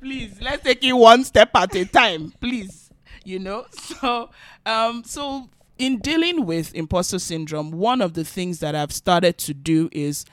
please, 0.00 0.38
let's 0.42 0.64
take 0.64 0.82
it 0.82 0.92
one 0.92 1.22
step 1.24 1.50
at 1.54 1.74
a 1.76 1.84
time, 1.84 2.32
please. 2.40 2.90
You 3.24 3.38
know, 3.38 3.66
so 3.70 4.30
um, 4.66 5.04
so 5.04 5.48
in 5.78 5.98
dealing 5.98 6.44
with 6.44 6.74
imposter 6.74 7.18
syndrome, 7.20 7.70
one 7.70 8.00
of 8.02 8.14
the 8.14 8.24
things 8.24 8.58
that 8.60 8.74
I've 8.74 8.92
started 8.92 9.38
to 9.38 9.54
do 9.54 9.88
is 9.92 10.24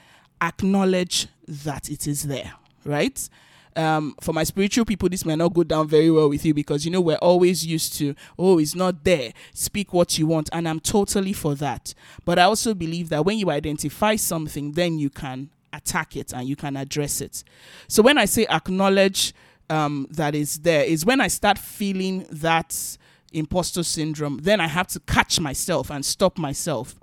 acknowledge 0.41 1.27
that 1.47 1.89
it 1.89 2.07
is 2.07 2.23
there, 2.23 2.53
right? 2.83 3.29
Um, 3.75 4.15
for 4.21 4.33
my 4.33 4.43
spiritual 4.43 4.85
people, 4.85 5.09
this 5.09 5.25
may 5.25 5.35
not 5.35 5.53
go 5.53 5.63
down 5.63 5.87
very 5.87 6.09
well 6.11 6.29
with 6.29 6.45
you 6.45 6.53
because 6.53 6.85
you 6.85 6.91
know 6.91 7.01
we're 7.01 7.15
always 7.17 7.65
used 7.65 7.93
to, 7.97 8.15
oh, 8.37 8.59
it's 8.59 8.75
not 8.75 9.03
there. 9.03 9.33
Speak 9.53 9.93
what 9.93 10.17
you 10.17 10.27
want, 10.27 10.49
and 10.51 10.67
I'm 10.67 10.79
totally 10.79 11.33
for 11.33 11.55
that. 11.55 11.93
But 12.25 12.39
I 12.39 12.43
also 12.43 12.73
believe 12.73 13.09
that 13.09 13.25
when 13.25 13.37
you 13.37 13.49
identify 13.49 14.15
something, 14.15 14.73
then 14.73 14.99
you 14.99 15.09
can 15.09 15.49
attack 15.71 16.15
it 16.15 16.31
and 16.33 16.47
you 16.47 16.55
can 16.55 16.77
address 16.77 17.19
it. 17.19 17.43
So 17.87 18.03
when 18.03 18.17
I 18.17 18.25
say 18.25 18.45
acknowledge 18.47 19.33
um, 19.69 20.07
that 20.11 20.35
is 20.35 20.59
there, 20.59 20.83
is 20.83 21.05
when 21.05 21.19
I 21.19 21.27
start 21.27 21.57
feeling 21.57 22.25
that 22.29 22.97
imposter 23.31 23.83
syndrome, 23.83 24.39
then 24.43 24.59
I 24.59 24.67
have 24.67 24.87
to 24.89 24.99
catch 25.01 25.39
myself 25.39 25.89
and 25.89 26.05
stop 26.05 26.37
myself, 26.37 26.95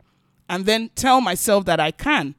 and 0.49 0.67
then 0.67 0.91
tell 0.95 1.21
myself 1.21 1.65
that 1.67 1.81
I 1.81 1.91
can. 1.91 2.35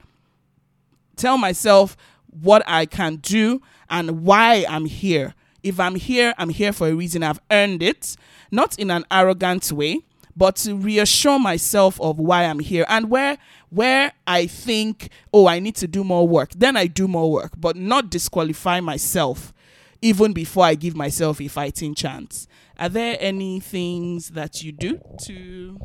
Tell 1.16 1.38
myself 1.38 1.98
what 2.32 2.64
I 2.66 2.86
can 2.86 3.18
do 3.18 3.62
and 3.92 4.24
why 4.24 4.66
I'm 4.68 4.86
here. 4.86 5.36
If 5.62 5.80
I'm 5.80 5.96
here, 5.96 6.34
I'm 6.40 6.50
here 6.50 6.74
for 6.74 6.88
a 6.88 6.94
reason. 6.96 7.22
I've 7.22 7.40
earned 7.52 7.84
it, 7.84 8.16
not 8.50 8.80
in 8.80 8.90
an 8.90 9.06
arrogant 9.12 9.72
way, 9.72 10.00
but 10.36 10.56
to 10.58 10.76
reassure 10.76 11.38
myself 11.38 12.02
of 12.02 12.18
why 12.18 12.46
I'm 12.46 12.60
here 12.60 12.86
and 12.88 13.12
where 13.12 13.38
where 13.70 14.12
I 14.26 14.48
think, 14.48 15.10
oh, 15.34 15.48
I 15.48 15.60
need 15.60 15.76
to 15.76 15.88
do 15.88 16.04
more 16.04 16.28
work. 16.28 16.52
Then 16.56 16.76
I 16.76 16.88
do 16.88 17.08
more 17.08 17.32
work, 17.32 17.54
but 17.58 17.76
not 17.76 18.10
disqualify 18.10 18.80
myself 18.80 19.54
even 20.02 20.34
before 20.34 20.66
I 20.66 20.76
give 20.76 20.96
myself 20.96 21.40
a 21.40 21.48
fighting 21.48 21.94
chance. 21.94 22.48
Are 22.78 22.90
there 22.90 23.18
any 23.20 23.60
things 23.60 24.30
that 24.30 24.64
you 24.64 24.72
do 24.72 25.00
to 25.26 25.80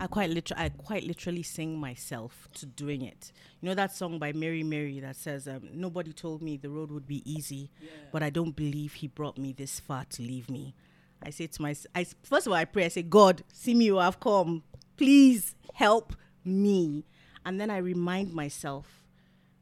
I 0.00 0.06
quite 0.06 0.30
literally, 0.30 0.64
I 0.64 0.68
quite 0.70 1.04
literally 1.04 1.42
sing 1.42 1.78
myself 1.78 2.48
to 2.54 2.64
doing 2.64 3.02
it. 3.02 3.32
You 3.60 3.68
know 3.68 3.74
that 3.74 3.94
song 3.94 4.18
by 4.18 4.32
Mary 4.32 4.62
Mary 4.62 4.98
that 5.00 5.14
says, 5.14 5.46
um, 5.46 5.68
"Nobody 5.74 6.14
told 6.14 6.40
me 6.40 6.56
the 6.56 6.70
road 6.70 6.90
would 6.90 7.06
be 7.06 7.22
easy, 7.30 7.70
yeah. 7.82 7.90
but 8.10 8.22
I 8.22 8.30
don't 8.30 8.56
believe 8.56 8.94
He 8.94 9.08
brought 9.08 9.36
me 9.36 9.52
this 9.52 9.78
far 9.78 10.06
to 10.06 10.22
leave 10.22 10.48
me." 10.48 10.74
I 11.22 11.28
say 11.28 11.48
to 11.48 11.60
myself, 11.60 11.92
I, 11.94 12.06
first 12.22 12.46
of 12.46 12.52
all, 12.52 12.58
I 12.58 12.64
pray. 12.64 12.86
I 12.86 12.88
say, 12.88 13.02
"God, 13.02 13.44
see 13.52 13.74
me, 13.74 13.92
where 13.92 14.06
I've 14.06 14.20
come. 14.20 14.62
Please 14.96 15.54
help 15.74 16.14
me." 16.42 17.04
And 17.44 17.60
then 17.60 17.70
I 17.70 17.76
remind 17.76 18.32
myself 18.32 19.04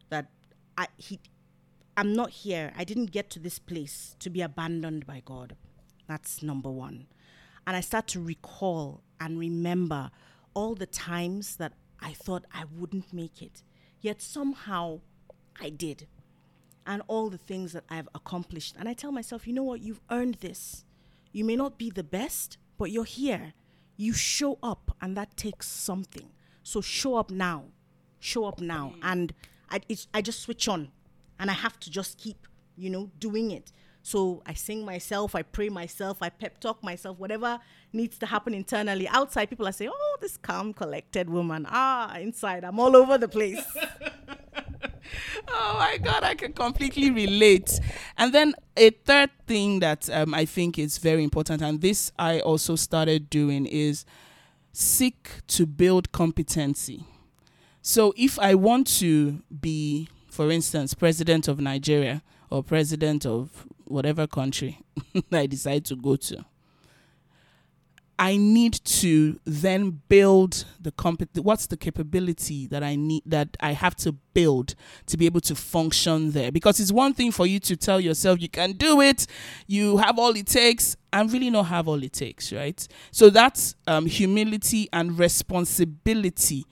that 0.08 0.30
I, 0.76 0.86
he, 0.96 1.18
I'm 1.96 2.12
not 2.12 2.30
here. 2.30 2.72
I 2.76 2.84
didn't 2.84 3.10
get 3.10 3.28
to 3.30 3.40
this 3.40 3.58
place 3.58 4.14
to 4.20 4.30
be 4.30 4.40
abandoned 4.40 5.04
by 5.04 5.20
God. 5.24 5.56
That's 6.06 6.44
number 6.44 6.70
one. 6.70 7.08
And 7.66 7.76
I 7.76 7.80
start 7.80 8.06
to 8.08 8.20
recall 8.20 9.02
and 9.20 9.36
remember 9.36 10.12
all 10.54 10.74
the 10.74 10.86
times 10.86 11.56
that 11.56 11.72
I 12.00 12.12
thought 12.12 12.44
I 12.52 12.64
wouldn't 12.76 13.12
make 13.12 13.42
it, 13.42 13.62
yet 14.00 14.22
somehow 14.22 15.00
I 15.60 15.70
did. 15.70 16.06
And 16.86 17.02
all 17.06 17.28
the 17.28 17.38
things 17.38 17.72
that 17.72 17.84
I've 17.90 18.08
accomplished. 18.14 18.74
And 18.78 18.88
I 18.88 18.94
tell 18.94 19.12
myself, 19.12 19.46
you 19.46 19.52
know 19.52 19.62
what? 19.62 19.80
You've 19.80 20.00
earned 20.10 20.36
this. 20.36 20.86
You 21.32 21.44
may 21.44 21.54
not 21.54 21.76
be 21.76 21.90
the 21.90 22.02
best, 22.02 22.56
but 22.78 22.90
you're 22.90 23.04
here. 23.04 23.52
You 23.96 24.14
show 24.14 24.58
up, 24.62 24.96
and 25.00 25.14
that 25.16 25.36
takes 25.36 25.68
something. 25.68 26.30
So 26.62 26.80
show 26.80 27.16
up 27.16 27.30
now. 27.30 27.64
Show 28.20 28.46
up 28.46 28.60
now. 28.60 28.94
And 29.02 29.34
I, 29.70 29.80
I 30.14 30.22
just 30.22 30.40
switch 30.40 30.66
on. 30.66 30.90
And 31.38 31.50
I 31.50 31.54
have 31.54 31.78
to 31.80 31.90
just 31.90 32.16
keep, 32.16 32.46
you 32.76 32.88
know, 32.88 33.10
doing 33.18 33.50
it. 33.50 33.70
So 34.08 34.42
I 34.46 34.54
sing 34.54 34.86
myself, 34.86 35.34
I 35.34 35.42
pray 35.42 35.68
myself, 35.68 36.22
I 36.22 36.30
pep 36.30 36.60
talk 36.60 36.82
myself, 36.82 37.18
whatever 37.18 37.60
needs 37.92 38.16
to 38.20 38.24
happen 38.24 38.54
internally. 38.54 39.06
Outside, 39.06 39.50
people 39.50 39.68
are 39.68 39.72
saying, 39.72 39.90
oh, 39.92 40.16
this 40.22 40.38
calm, 40.38 40.72
collected 40.72 41.28
woman. 41.28 41.66
Ah, 41.68 42.16
inside, 42.16 42.64
I'm 42.64 42.80
all 42.80 42.96
over 42.96 43.18
the 43.18 43.28
place. 43.28 43.62
oh 45.48 45.76
my 45.78 45.98
God, 45.98 46.24
I 46.24 46.34
can 46.36 46.54
completely 46.54 47.10
relate. 47.10 47.78
And 48.16 48.32
then 48.32 48.54
a 48.78 48.88
third 48.88 49.28
thing 49.46 49.80
that 49.80 50.08
um, 50.08 50.32
I 50.32 50.46
think 50.46 50.78
is 50.78 50.96
very 50.96 51.22
important, 51.22 51.60
and 51.60 51.82
this 51.82 52.10
I 52.18 52.40
also 52.40 52.76
started 52.76 53.28
doing, 53.28 53.66
is 53.66 54.06
seek 54.72 55.28
to 55.48 55.66
build 55.66 56.12
competency. 56.12 57.04
So 57.82 58.14
if 58.16 58.38
I 58.38 58.54
want 58.54 58.86
to 59.00 59.42
be, 59.60 60.08
for 60.30 60.50
instance, 60.50 60.94
president 60.94 61.46
of 61.46 61.60
Nigeria 61.60 62.22
or 62.48 62.62
president 62.62 63.26
of 63.26 63.66
whatever 63.88 64.26
country 64.26 64.80
I 65.32 65.46
decide 65.46 65.84
to 65.86 65.96
go 65.96 66.16
to, 66.16 66.44
I 68.20 68.36
need 68.36 68.74
to 68.84 69.38
then 69.44 70.02
build 70.08 70.64
the 70.80 70.90
comp- 70.90 71.36
what's 71.36 71.68
the 71.68 71.76
capability 71.76 72.66
that 72.66 72.82
I 72.82 72.96
need 72.96 73.22
that 73.26 73.56
I 73.60 73.72
have 73.72 73.94
to 73.96 74.12
build 74.12 74.74
to 75.06 75.16
be 75.16 75.26
able 75.26 75.40
to 75.42 75.54
function 75.54 76.32
there? 76.32 76.50
Because 76.50 76.80
it's 76.80 76.90
one 76.90 77.14
thing 77.14 77.30
for 77.30 77.46
you 77.46 77.60
to 77.60 77.76
tell 77.76 78.00
yourself 78.00 78.40
you 78.42 78.48
can 78.48 78.72
do 78.72 79.00
it. 79.00 79.26
You 79.68 79.98
have 79.98 80.18
all 80.18 80.34
it 80.34 80.46
takes. 80.46 80.96
And 81.12 81.32
really 81.32 81.48
not 81.48 81.66
have 81.66 81.88
all 81.88 82.02
it 82.02 82.12
takes 82.12 82.52
right? 82.52 82.86
So 83.12 83.30
that's 83.30 83.76
um, 83.86 84.04
humility 84.06 84.88
and 84.92 85.18
responsibility 85.18 86.66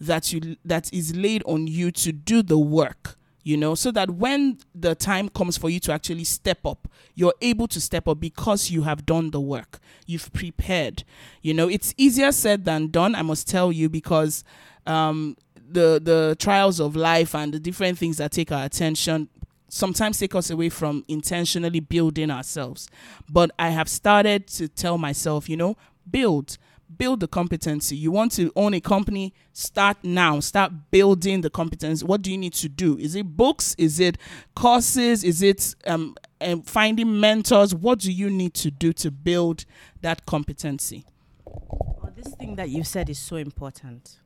that 0.00 0.32
you 0.32 0.56
that 0.64 0.92
is 0.92 1.16
laid 1.16 1.42
on 1.44 1.66
you 1.66 1.90
to 1.92 2.12
do 2.12 2.42
the 2.42 2.58
work 2.58 3.16
you 3.42 3.56
know, 3.56 3.74
so 3.74 3.90
that 3.90 4.10
when 4.10 4.58
the 4.74 4.94
time 4.94 5.28
comes 5.28 5.56
for 5.56 5.70
you 5.70 5.80
to 5.80 5.92
actually 5.92 6.24
step 6.24 6.64
up, 6.66 6.88
you're 7.14 7.34
able 7.40 7.66
to 7.68 7.80
step 7.80 8.06
up 8.06 8.20
because 8.20 8.70
you 8.70 8.82
have 8.82 9.06
done 9.06 9.30
the 9.30 9.40
work. 9.40 9.78
You've 10.06 10.32
prepared. 10.32 11.04
You 11.42 11.54
know, 11.54 11.68
it's 11.68 11.94
easier 11.96 12.32
said 12.32 12.64
than 12.64 12.88
done, 12.88 13.14
I 13.14 13.22
must 13.22 13.48
tell 13.48 13.72
you, 13.72 13.88
because 13.88 14.44
um, 14.86 15.36
the 15.56 16.00
the 16.02 16.36
trials 16.38 16.80
of 16.80 16.96
life 16.96 17.34
and 17.34 17.54
the 17.54 17.60
different 17.60 17.98
things 17.98 18.18
that 18.18 18.32
take 18.32 18.52
our 18.52 18.64
attention 18.64 19.28
sometimes 19.72 20.18
take 20.18 20.34
us 20.34 20.50
away 20.50 20.68
from 20.68 21.04
intentionally 21.06 21.80
building 21.80 22.30
ourselves. 22.30 22.88
But 23.30 23.52
I 23.58 23.70
have 23.70 23.88
started 23.88 24.48
to 24.48 24.66
tell 24.66 24.98
myself, 24.98 25.48
you 25.48 25.56
know, 25.56 25.76
build 26.10 26.58
build 26.96 27.20
the 27.20 27.28
competency. 27.28 27.96
You 27.96 28.10
want 28.10 28.32
to 28.32 28.52
own 28.56 28.74
a 28.74 28.80
company, 28.80 29.34
start 29.52 29.96
now. 30.02 30.40
Start 30.40 30.72
building 30.90 31.40
the 31.40 31.50
competence. 31.50 32.02
What 32.02 32.22
do 32.22 32.30
you 32.30 32.38
need 32.38 32.54
to 32.54 32.68
do? 32.68 32.98
Is 32.98 33.14
it 33.14 33.36
books? 33.36 33.74
Is 33.78 34.00
it 34.00 34.18
courses? 34.54 35.24
Is 35.24 35.42
it 35.42 35.74
um, 35.86 36.16
um, 36.40 36.62
finding 36.62 37.20
mentors? 37.20 37.74
What 37.74 38.00
do 38.00 38.12
you 38.12 38.30
need 38.30 38.54
to 38.54 38.70
do 38.70 38.92
to 38.94 39.10
build 39.10 39.64
that 40.02 40.26
competency? 40.26 41.04
Well, 41.44 42.12
this 42.14 42.34
thing 42.34 42.56
that 42.56 42.70
you 42.70 42.84
said 42.84 43.08
is 43.08 43.18
so 43.18 43.36
important. 43.36 44.20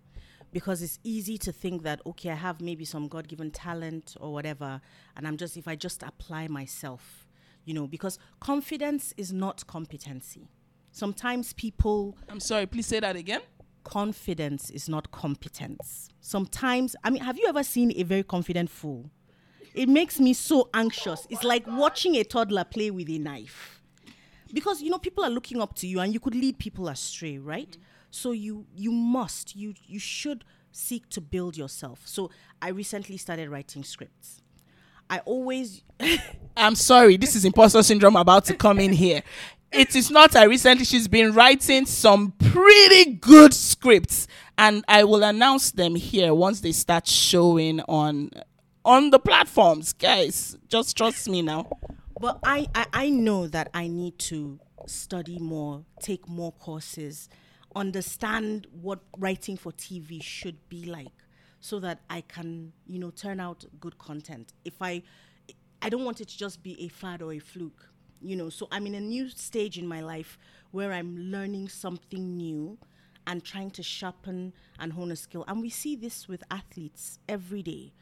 because 0.55 0.83
it's 0.83 1.01
easy 1.03 1.37
to 1.37 1.51
think 1.53 1.83
that 1.83 2.01
okay 2.07 2.31
i 2.31 2.35
have 2.35 2.61
maybe 2.61 2.85
some 2.85 3.09
god-given 3.09 3.51
talent 3.51 4.17
or 4.21 4.33
whatever 4.33 4.81
and 5.17 5.27
i'm 5.27 5.37
just 5.37 5.57
if 5.57 5.67
i 5.67 5.75
just 5.75 6.03
apply 6.03 6.47
myself 6.47 7.27
you 7.65 7.75
know 7.75 7.87
because 7.87 8.19
confidence 8.41 9.13
is 9.17 9.33
not 9.33 9.67
competency 9.67 10.49
sometimes 10.95 11.53
people 11.53 12.17
I'm 12.29 12.41
sorry, 12.41 12.67
please 12.67 12.87
say 12.87 13.01
that 13.01 13.17
again. 13.17 13.41
confidence 13.83 14.71
is 14.71 14.89
not 14.89 15.11
competence. 15.11 16.09
Sometimes 16.21 16.97
i 17.05 17.11
mean 17.11 17.23
have 17.23 17.37
you 17.37 17.47
ever 17.49 17.63
seen 17.63 17.93
a 17.97 18.03
very 18.05 18.23
confident 18.23 18.71
fool? 18.71 19.11
It 19.75 19.89
makes 19.89 20.21
me 20.21 20.33
so 20.35 20.69
anxious. 20.73 21.27
It's 21.31 21.43
like 21.43 21.67
watching 21.67 22.15
a 22.15 22.23
toddler 22.25 22.65
play 22.65 22.91
with 22.93 23.11
a 23.11 23.19
knife. 23.19 23.83
Because 24.53 24.81
you 24.81 24.89
know 24.91 24.99
people 24.99 25.25
are 25.25 25.31
looking 25.31 25.61
up 25.61 25.75
to 25.77 25.87
you 25.89 25.99
and 26.01 26.15
you 26.15 26.21
could 26.21 26.35
lead 26.37 26.59
people 26.59 26.89
astray 26.89 27.39
right? 27.39 27.71
Mm-hmm. 27.71 27.81
So 28.11 28.31
you 28.31 28.67
you 28.75 28.93
must 28.93 29.57
you 29.57 29.75
you 29.87 29.99
should 29.99 30.45
seek 30.71 31.09
to 31.11 31.21
build 31.21 31.57
yourself. 31.57 32.03
So 32.05 32.31
i 32.63 32.69
recently 32.69 33.17
started 33.17 33.49
writing 33.49 33.83
scripts. 33.85 34.41
I 35.11 35.19
always 35.21 35.83
I'm 36.57 36.77
sorry, 36.77 37.17
this 37.17 37.35
is 37.35 37.45
imposter 37.45 37.83
syndrome 37.83 38.17
about 38.17 38.45
to 38.47 38.55
come 38.55 38.79
in 38.79 38.93
here. 38.93 39.23
It 39.75 39.97
is 39.97 40.09
not 40.09 40.37
I 40.37 40.45
recently 40.45 40.85
she's 40.85 41.09
been 41.09 41.33
writing 41.33 41.85
some 41.85 42.31
pretty 42.39 43.15
good 43.15 43.53
scripts 43.53 44.29
and 44.57 44.85
I 44.87 45.03
will 45.03 45.25
announce 45.25 45.73
them 45.73 45.97
here 45.97 46.33
once 46.33 46.61
they 46.61 46.71
start 46.71 47.09
showing 47.09 47.81
on 47.89 48.31
on 48.85 49.11
the 49.11 49.19
platforms. 49.19 49.93
Guys, 49.93 50.57
just 50.69 50.97
trust 50.97 51.29
me 51.29 51.43
now. 51.43 51.69
But 52.21 52.39
I, 52.45 52.69
I, 52.73 52.87
I 52.93 53.11
know 53.11 53.49
that 53.49 53.71
I 53.75 53.89
need 53.89 54.17
to 54.31 54.61
study 54.87 55.41
more, 55.41 55.85
take 56.01 56.29
more 56.29 56.53
courses, 56.53 57.29
understand 57.75 58.69
what 58.81 59.01
writing 59.19 59.57
for 59.57 59.73
TV 59.73 60.23
should 60.23 60.69
be 60.69 60.85
like 60.85 61.13
so 61.59 61.81
that 61.81 61.99
I 62.09 62.21
can, 62.21 62.73
you 62.87 63.01
know, 63.01 63.11
turn 63.11 63.41
out 63.41 63.65
good 63.81 63.99
content. 63.99 64.53
If 64.65 64.81
I 64.81 65.03
I 65.83 65.89
don't 65.89 66.05
want 66.05 66.21
it 66.21 66.29
to 66.29 66.39
just 66.39 66.63
be 66.63 66.81
a 66.81 66.89
fad 66.89 67.23
or 67.23 67.33
a 67.33 67.41
fluke, 67.41 67.91
you 68.25 68.37
know. 68.37 68.49
So 68.49 68.69
I'm 68.73 68.87
in 68.87 68.95
a 68.95 69.01
new 69.01 69.29
stage 69.29 69.79
in 69.79 69.87
my 69.87 70.01
life 70.01 70.39
where 70.71 70.93
I'm 70.93 71.17
learning 71.17 71.69
something 71.69 72.37
new 72.37 72.79
and 73.27 73.45
trying 73.45 73.71
to 73.73 73.83
sharpen 73.83 74.53
and 74.79 74.93
hone 74.93 75.11
a 75.11 75.17
skill. 75.17 75.45
And 75.49 75.61
we 75.61 75.71
see 75.71 75.97
this 75.97 76.29
with 76.29 76.43
athletes 76.51 77.19
every 77.29 77.63
day. 77.63 77.93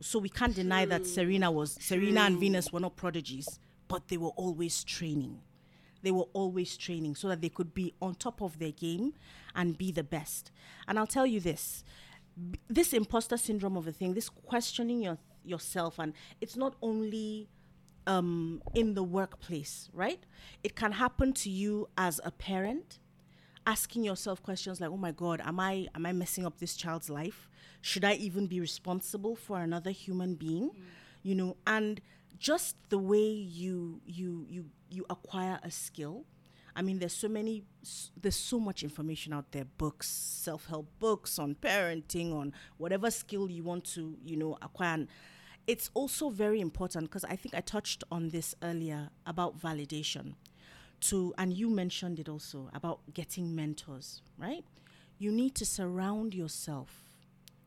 So 0.00 0.18
we 0.18 0.28
can't 0.28 0.54
deny 0.54 0.86
that 0.86 1.06
Serena 1.06 1.50
was 1.50 1.76
Serena 1.80 2.20
and 2.20 2.38
Venus 2.38 2.72
were 2.72 2.80
not 2.80 2.96
prodigies, 2.96 3.58
but 3.88 4.08
they 4.08 4.16
were 4.16 4.30
always 4.30 4.82
training. 4.84 5.40
They 6.02 6.10
were 6.10 6.28
always 6.32 6.78
training 6.78 7.16
so 7.16 7.28
that 7.28 7.42
they 7.42 7.50
could 7.50 7.74
be 7.74 7.92
on 8.00 8.14
top 8.14 8.40
of 8.40 8.58
their 8.58 8.70
game 8.70 9.12
and 9.54 9.76
be 9.76 9.92
the 9.92 10.02
best. 10.02 10.50
And 10.88 10.98
I'll 10.98 11.06
tell 11.06 11.26
you 11.26 11.40
this 11.40 11.84
this 12.68 12.92
imposter 12.92 13.36
syndrome 13.36 13.76
of 13.76 13.86
a 13.86 13.92
thing, 13.92 14.14
this 14.14 14.28
questioning 14.28 15.02
your, 15.02 15.18
yourself, 15.44 15.98
and 15.98 16.12
it's 16.40 16.56
not 16.56 16.74
only 16.80 17.48
um, 18.10 18.62
in 18.74 18.94
the 18.94 19.02
workplace, 19.04 19.88
right? 19.92 20.24
It 20.64 20.74
can 20.74 20.92
happen 20.92 21.32
to 21.34 21.50
you 21.50 21.88
as 21.96 22.20
a 22.24 22.30
parent, 22.30 22.98
asking 23.66 24.02
yourself 24.04 24.42
questions 24.42 24.80
like, 24.80 24.90
"Oh 24.90 24.96
my 24.96 25.12
God, 25.12 25.40
am 25.44 25.60
I 25.60 25.86
am 25.94 26.04
I 26.06 26.12
messing 26.12 26.44
up 26.44 26.58
this 26.58 26.74
child's 26.76 27.08
life? 27.08 27.48
Should 27.80 28.04
I 28.04 28.14
even 28.14 28.46
be 28.46 28.60
responsible 28.60 29.36
for 29.36 29.60
another 29.60 29.90
human 29.90 30.34
being?" 30.34 30.70
You 31.22 31.34
know, 31.34 31.56
and 31.66 32.00
just 32.38 32.76
the 32.88 32.98
way 32.98 33.28
you 33.60 34.00
you 34.04 34.46
you 34.48 34.64
you 34.90 35.06
acquire 35.08 35.60
a 35.62 35.70
skill. 35.70 36.24
I 36.74 36.82
mean, 36.82 37.00
there's 37.00 37.12
so 37.14 37.28
many, 37.28 37.64
there's 38.20 38.36
so 38.36 38.58
much 38.60 38.82
information 38.84 39.32
out 39.32 39.50
there 39.50 39.66
books, 39.76 40.08
self 40.08 40.66
help 40.66 40.86
books 40.98 41.38
on 41.38 41.56
parenting, 41.56 42.32
on 42.32 42.54
whatever 42.78 43.10
skill 43.10 43.50
you 43.50 43.64
want 43.64 43.84
to, 43.96 44.16
you 44.24 44.36
know, 44.36 44.56
acquire. 44.62 44.94
And 44.94 45.08
it's 45.70 45.88
also 45.94 46.30
very 46.30 46.60
important 46.60 47.04
because 47.04 47.24
I 47.24 47.36
think 47.36 47.54
I 47.54 47.60
touched 47.60 48.02
on 48.10 48.30
this 48.30 48.56
earlier 48.60 49.10
about 49.24 49.60
validation. 49.60 50.34
To, 51.02 51.32
and 51.38 51.52
you 51.52 51.70
mentioned 51.70 52.18
it 52.18 52.28
also 52.28 52.68
about 52.74 52.98
getting 53.14 53.54
mentors, 53.54 54.20
right? 54.36 54.64
You 55.20 55.30
need 55.30 55.54
to 55.54 55.64
surround 55.64 56.34
yourself 56.34 57.04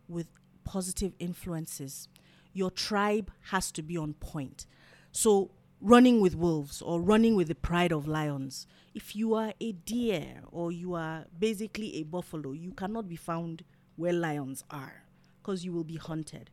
with 0.09 0.27
positive 0.65 1.13
influences. 1.17 2.09
Your 2.51 2.69
tribe 2.69 3.31
has 3.51 3.71
to 3.71 3.81
be 3.81 3.95
on 3.97 4.15
point. 4.15 4.65
So, 5.13 5.51
running 5.79 6.19
with 6.19 6.35
wolves 6.35 6.81
or 6.81 6.99
running 7.01 7.37
with 7.37 7.47
the 7.47 7.55
pride 7.55 7.93
of 7.93 8.05
lions, 8.05 8.67
if 8.93 9.15
you 9.15 9.33
are 9.33 9.53
a 9.61 9.71
deer 9.71 10.41
or 10.51 10.73
you 10.73 10.93
are 10.93 11.25
basically 11.39 11.95
a 11.95 12.03
buffalo, 12.03 12.51
you 12.51 12.73
cannot 12.73 13.07
be 13.07 13.15
found 13.15 13.63
where 13.95 14.13
lions 14.13 14.65
are 14.69 15.03
because 15.41 15.63
you 15.63 15.71
will 15.71 15.85
be 15.85 15.95
hunted. 15.95 16.49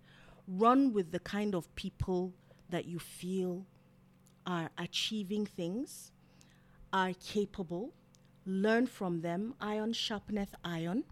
Run 0.52 0.92
with 0.92 1.12
the 1.12 1.20
kind 1.20 1.54
of 1.54 1.72
people 1.76 2.34
that 2.70 2.84
you 2.84 2.98
feel 2.98 3.66
are 4.46 4.70
achieving 4.78 5.46
things, 5.46 6.10
are 6.92 7.12
capable, 7.24 7.92
learn 8.44 8.86
from 8.86 9.20
them. 9.20 9.54
Iron 9.60 9.92
sharpeneth 9.92 10.54
iron 10.64 11.04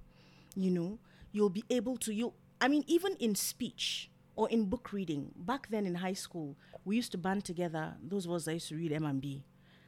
you 0.59 0.71
know. 0.71 0.99
You'll 1.31 1.51
be 1.51 1.65
able 1.71 1.97
to 1.99 2.13
you 2.13 2.33
i 2.61 2.67
mean 2.67 2.83
even 2.87 3.15
in 3.21 3.35
speech 3.35 4.11
or 4.35 4.49
in 4.49 4.65
book 4.65 4.93
reading 4.93 5.31
back 5.37 5.69
then 5.69 5.87
in 5.87 5.95
high 5.95 6.15
school 6.15 6.57
we 6.85 6.97
used 6.97 7.13
to 7.13 7.19
band 7.19 7.45
together 7.45 7.95
those 8.03 8.27
of 8.27 8.33
us 8.33 8.47
that 8.47 8.55
used 8.55 8.69
to 8.69 8.75
read 8.77 8.91
m&b 8.93 9.45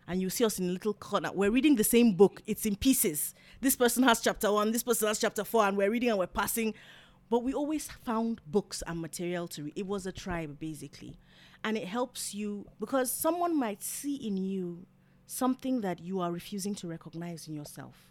and 0.06 0.20
you 0.20 0.30
see 0.30 0.44
us 0.44 0.58
in 0.58 0.68
a 0.68 0.72
little 0.72 0.94
corner. 0.94 1.30
We're 1.32 1.52
reading 1.52 1.76
the 1.76 1.84
same 1.84 2.14
book. 2.14 2.42
It's 2.44 2.66
in 2.66 2.74
pieces. 2.74 3.32
This 3.60 3.76
person 3.76 4.02
has 4.02 4.20
chapter 4.20 4.50
one 4.52 4.72
this 4.72 4.82
person 4.82 5.06
has 5.08 5.18
chapter 5.18 5.44
four 5.44 5.64
and 5.64 5.76
we're 5.76 5.90
reading 5.90 6.10
and 6.10 6.18
we're 6.18 6.26
passing 6.26 6.74
but 7.30 7.42
we 7.42 7.54
always 7.54 7.88
found 8.04 8.40
books 8.46 8.82
and 8.86 9.00
material 9.00 9.48
to 9.48 9.62
read 9.64 9.72
it 9.76 9.86
was 9.86 10.04
a 10.06 10.12
tribe 10.12 10.58
basically 10.58 11.16
and 11.64 11.76
it 11.76 11.86
helps 11.86 12.34
you 12.34 12.66
because 12.78 13.10
someone 13.10 13.58
might 13.58 13.82
see 13.82 14.16
in 14.16 14.36
you 14.36 14.86
something 15.26 15.80
that 15.80 16.00
you 16.00 16.20
are 16.20 16.32
refusing 16.32 16.74
to 16.74 16.88
recognize 16.88 17.46
in 17.48 17.54
yourself 17.54 18.10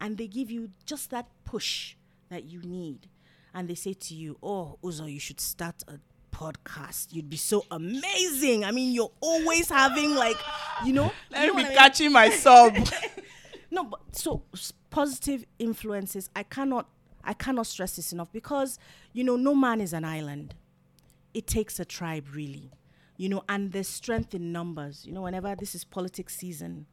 and 0.00 0.16
they 0.18 0.26
give 0.26 0.50
you 0.50 0.70
just 0.86 1.10
that 1.10 1.26
push 1.44 1.96
that 2.28 2.44
you 2.44 2.60
need. 2.62 3.08
And 3.54 3.68
they 3.68 3.74
say 3.74 3.94
to 3.94 4.14
you, 4.14 4.36
Oh, 4.42 4.78
Uzo, 4.84 5.10
you 5.12 5.18
should 5.18 5.40
start 5.40 5.82
a 5.88 5.98
podcast. 6.30 7.08
You'd 7.12 7.30
be 7.30 7.36
so 7.36 7.64
amazing. 7.70 8.64
I 8.64 8.70
mean, 8.70 8.92
you're 8.92 9.10
always 9.20 9.68
having, 9.68 10.14
like, 10.14 10.36
you 10.84 10.92
know, 10.92 11.10
Let 11.30 11.40
you 11.42 11.46
know 11.48 11.54
me 11.54 11.62
I 11.62 11.64
be 11.64 11.68
mean? 11.70 11.78
catching 11.78 12.12
myself. 12.12 12.72
no 13.70 13.84
but 13.84 14.00
so 14.12 14.42
positive 14.88 15.44
influences 15.58 16.30
i 16.34 16.42
cannot 16.42 16.88
i 17.24 17.32
cannot 17.32 17.66
stress 17.66 17.96
this 17.96 18.12
enough 18.12 18.30
because 18.32 18.78
you 19.12 19.24
know 19.24 19.36
no 19.36 19.54
man 19.54 19.80
is 19.80 19.92
an 19.92 20.04
island 20.04 20.54
it 21.34 21.46
takes 21.46 21.78
a 21.80 21.84
tribe 21.84 22.24
really 22.34 22.70
you 23.16 23.28
know 23.28 23.42
and 23.48 23.72
there's 23.72 23.88
strength 23.88 24.34
in 24.34 24.52
numbers 24.52 25.04
you 25.06 25.12
know 25.12 25.22
whenever 25.22 25.54
this 25.56 25.74
is 25.74 25.84
politics 25.84 26.36
season 26.36 26.86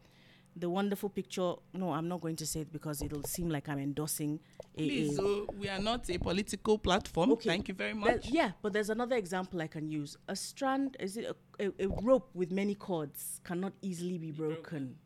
the 0.57 0.69
wonderful 0.69 1.09
picture 1.09 1.53
no 1.73 1.91
i'm 1.91 2.07
not 2.07 2.21
going 2.21 2.35
to 2.35 2.45
say 2.45 2.61
it 2.61 2.71
because 2.71 3.01
it'll 3.01 3.23
seem 3.23 3.49
like 3.49 3.67
i'm 3.69 3.77
endorsing 3.79 4.39
a, 4.77 4.77
Please, 4.77 5.17
a 5.19 5.21
oh, 5.21 5.47
we 5.57 5.69
are 5.69 5.79
not 5.79 6.09
a 6.09 6.17
political 6.17 6.77
platform. 6.77 7.31
Okay. 7.31 7.47
Thank 7.49 7.69
you 7.69 7.73
very 7.73 7.93
There- 7.93 8.01
much. 8.15 8.27
yeah, 8.29 8.51
but 8.61 8.73
there's 8.73 8.89
another 8.89 9.15
example 9.15 9.61
I 9.61 9.67
can 9.67 9.87
use. 9.87 10.17
A 10.27 10.35
strand, 10.35 10.97
is 10.99 11.15
it 11.15 11.33
a, 11.59 11.67
a, 11.67 11.85
a 11.85 11.87
rope 12.03 12.29
with 12.33 12.51
many 12.51 12.75
cords 12.75 13.39
cannot 13.45 13.71
easily 13.81 14.17
be 14.17 14.31
broken. 14.31 14.97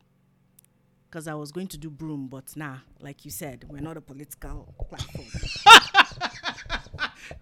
Because 1.10 1.26
I 1.26 1.34
was 1.34 1.50
going 1.50 1.66
to 1.68 1.78
do 1.78 1.90
broom, 1.90 2.28
but 2.28 2.56
nah, 2.56 2.78
like 3.00 3.24
you 3.24 3.32
said, 3.32 3.64
we're 3.68 3.80
not 3.80 3.96
a 3.96 4.00
political 4.00 4.74
platform. 4.88 5.26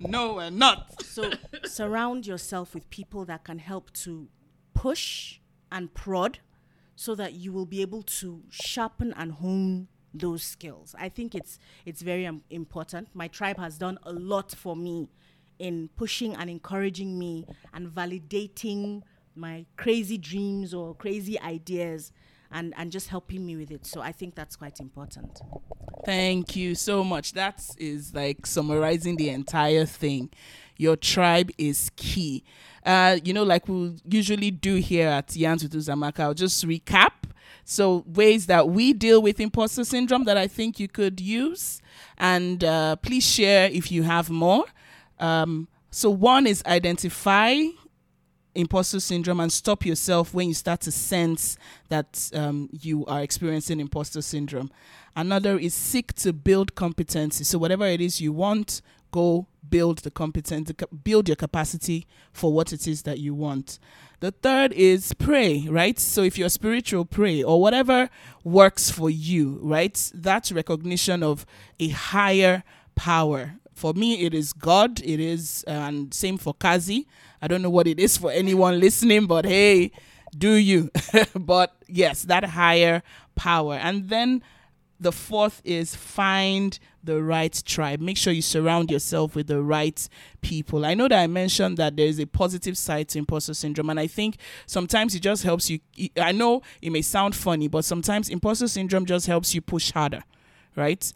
No, 0.00 0.34
we're 0.34 0.50
not. 0.50 1.02
so 1.02 1.30
surround 1.64 2.26
yourself 2.26 2.74
with 2.74 2.88
people 2.90 3.24
that 3.24 3.44
can 3.44 3.58
help 3.58 3.92
to 3.94 4.28
push 4.74 5.40
and 5.72 5.92
prod 5.92 6.38
so 6.94 7.14
that 7.14 7.34
you 7.34 7.52
will 7.52 7.66
be 7.66 7.80
able 7.82 8.02
to 8.02 8.42
sharpen 8.50 9.12
and 9.16 9.32
hone 9.32 9.88
those 10.14 10.42
skills. 10.42 10.94
I 10.98 11.08
think 11.08 11.34
it's 11.34 11.58
it's 11.84 12.02
very 12.02 12.26
um, 12.26 12.42
important. 12.50 13.08
My 13.14 13.28
tribe 13.28 13.58
has 13.58 13.78
done 13.78 13.98
a 14.04 14.12
lot 14.12 14.52
for 14.52 14.76
me 14.76 15.08
in 15.58 15.90
pushing 15.96 16.34
and 16.36 16.48
encouraging 16.48 17.18
me 17.18 17.46
and 17.74 17.88
validating 17.88 19.02
my 19.34 19.66
crazy 19.76 20.18
dreams 20.18 20.72
or 20.72 20.94
crazy 20.94 21.38
ideas 21.40 22.12
and 22.50 22.74
and 22.76 22.90
just 22.90 23.08
helping 23.08 23.44
me 23.46 23.56
with 23.56 23.70
it. 23.70 23.86
So 23.86 24.00
I 24.00 24.12
think 24.12 24.34
that's 24.34 24.56
quite 24.56 24.80
important. 24.80 25.40
Thank 26.04 26.56
you 26.56 26.74
so 26.74 27.04
much. 27.04 27.32
That 27.32 27.62
is 27.76 28.14
like 28.14 28.46
summarizing 28.46 29.16
the 29.16 29.30
entire 29.30 29.84
thing. 29.84 30.30
Your 30.76 30.96
tribe 30.96 31.50
is 31.58 31.90
key. 31.96 32.44
Uh, 32.86 33.18
you 33.24 33.32
know, 33.32 33.42
like 33.42 33.68
we 33.68 33.96
usually 34.08 34.50
do 34.50 34.76
here 34.76 35.08
at 35.08 35.28
Yans 35.28 35.62
with 35.62 35.72
Uzoamaka, 35.72 36.20
I'll 36.20 36.34
just 36.34 36.66
recap. 36.66 37.12
So, 37.64 38.04
ways 38.06 38.46
that 38.46 38.68
we 38.68 38.94
deal 38.94 39.20
with 39.20 39.40
imposter 39.40 39.84
syndrome 39.84 40.24
that 40.24 40.38
I 40.38 40.46
think 40.46 40.80
you 40.80 40.88
could 40.88 41.20
use. 41.20 41.82
And 42.16 42.64
uh, 42.64 42.96
please 42.96 43.26
share 43.26 43.68
if 43.68 43.92
you 43.92 44.04
have 44.04 44.30
more. 44.30 44.64
Um, 45.18 45.68
so, 45.90 46.08
one 46.08 46.46
is 46.46 46.62
identify 46.64 47.64
imposter 48.54 49.00
syndrome 49.00 49.40
and 49.40 49.52
stop 49.52 49.84
yourself 49.84 50.34
when 50.34 50.48
you 50.48 50.54
start 50.54 50.80
to 50.82 50.90
sense 50.90 51.56
that 51.88 52.30
um, 52.34 52.68
you 52.72 53.04
are 53.06 53.22
experiencing 53.22 53.80
imposter 53.80 54.22
syndrome. 54.22 54.70
Another 55.14 55.58
is 55.58 55.74
seek 55.74 56.12
to 56.14 56.32
build 56.32 56.74
competency. 56.74 57.44
So, 57.44 57.58
whatever 57.58 57.86
it 57.86 58.00
is 58.00 58.20
you 58.20 58.32
want, 58.32 58.82
go 59.10 59.46
build 59.68 59.98
the 59.98 60.10
competence, 60.10 60.70
build 61.02 61.28
your 61.28 61.36
capacity 61.36 62.06
for 62.32 62.52
what 62.52 62.72
it 62.72 62.86
is 62.86 63.02
that 63.02 63.18
you 63.18 63.34
want. 63.34 63.78
The 64.20 64.32
third 64.32 64.72
is 64.72 65.12
pray, 65.14 65.66
right? 65.68 65.98
So 65.98 66.22
if 66.22 66.38
you're 66.38 66.48
spiritual, 66.48 67.04
pray 67.04 67.42
or 67.42 67.60
whatever 67.60 68.10
works 68.44 68.90
for 68.90 69.10
you, 69.10 69.58
right? 69.62 70.10
That's 70.14 70.50
recognition 70.50 71.22
of 71.22 71.46
a 71.78 71.88
higher 71.88 72.64
power. 72.94 73.54
For 73.78 73.94
me, 73.94 74.24
it 74.26 74.34
is 74.34 74.52
God. 74.52 75.00
It 75.04 75.20
is, 75.20 75.64
uh, 75.68 75.70
and 75.70 76.12
same 76.12 76.36
for 76.36 76.52
Kazi. 76.52 77.06
I 77.40 77.46
don't 77.46 77.62
know 77.62 77.70
what 77.70 77.86
it 77.86 78.00
is 78.00 78.16
for 78.16 78.32
anyone 78.32 78.80
listening, 78.80 79.26
but 79.26 79.44
hey, 79.44 79.92
do 80.36 80.54
you? 80.54 80.90
but 81.38 81.76
yes, 81.86 82.24
that 82.24 82.44
higher 82.44 83.04
power. 83.36 83.74
And 83.74 84.08
then 84.08 84.42
the 84.98 85.12
fourth 85.12 85.62
is 85.64 85.94
find 85.94 86.76
the 87.04 87.22
right 87.22 87.62
tribe. 87.64 88.00
Make 88.00 88.16
sure 88.16 88.32
you 88.32 88.42
surround 88.42 88.90
yourself 88.90 89.36
with 89.36 89.46
the 89.46 89.62
right 89.62 90.08
people. 90.40 90.84
I 90.84 90.94
know 90.94 91.06
that 91.06 91.22
I 91.22 91.28
mentioned 91.28 91.76
that 91.76 91.96
there 91.96 92.06
is 92.06 92.18
a 92.18 92.26
positive 92.26 92.76
side 92.76 93.08
to 93.10 93.20
imposter 93.20 93.54
syndrome, 93.54 93.90
and 93.90 94.00
I 94.00 94.08
think 94.08 94.38
sometimes 94.66 95.14
it 95.14 95.20
just 95.20 95.44
helps 95.44 95.70
you. 95.70 95.78
I 96.20 96.32
know 96.32 96.62
it 96.82 96.90
may 96.90 97.02
sound 97.02 97.36
funny, 97.36 97.68
but 97.68 97.84
sometimes 97.84 98.28
imposter 98.28 98.66
syndrome 98.66 99.06
just 99.06 99.28
helps 99.28 99.54
you 99.54 99.60
push 99.60 99.92
harder, 99.92 100.24
right? 100.74 101.12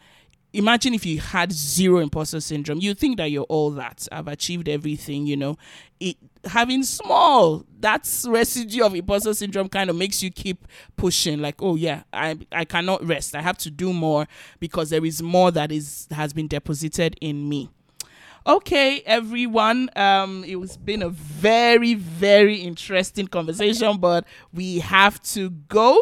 Imagine 0.53 0.93
if 0.93 1.05
you 1.05 1.19
had 1.19 1.51
zero 1.51 1.99
imposter 1.99 2.39
syndrome. 2.39 2.79
You 2.79 2.93
think 2.93 3.17
that 3.17 3.31
you're 3.31 3.43
all 3.43 3.71
that. 3.71 4.07
I've 4.11 4.27
achieved 4.27 4.69
everything 4.69 5.25
you 5.25 5.35
know. 5.35 5.57
It 5.99 6.17
having 6.45 6.83
small 6.83 7.65
that's 7.79 8.27
residue 8.27 8.83
of 8.83 8.93
imposter 8.93 9.33
syndrome 9.33 9.69
kind 9.69 9.89
of 9.89 9.95
makes 9.95 10.21
you 10.21 10.29
keep 10.29 10.67
pushing 10.97 11.39
like 11.39 11.61
oh 11.61 11.75
yeah 11.77 12.03
i 12.11 12.37
i 12.51 12.65
cannot 12.65 13.05
rest. 13.05 13.35
I 13.35 13.41
have 13.41 13.57
to 13.59 13.71
do 13.71 13.93
more 13.93 14.27
because 14.59 14.89
there 14.89 15.03
is 15.05 15.21
more 15.21 15.51
that 15.51 15.71
is 15.71 16.07
has 16.11 16.33
been 16.33 16.47
deposited 16.47 17.17
in 17.21 17.49
me. 17.49 17.69
Okay 18.45 19.01
everyone 19.05 19.89
um 19.95 20.43
it 20.45 20.57
was 20.57 20.77
been 20.77 21.01
a 21.01 21.09
very 21.09 21.93
very 21.93 22.57
interesting 22.57 23.27
conversation 23.27 23.97
but 23.97 24.25
we 24.53 24.79
have 24.79 25.21
to 25.23 25.49
go 25.49 25.97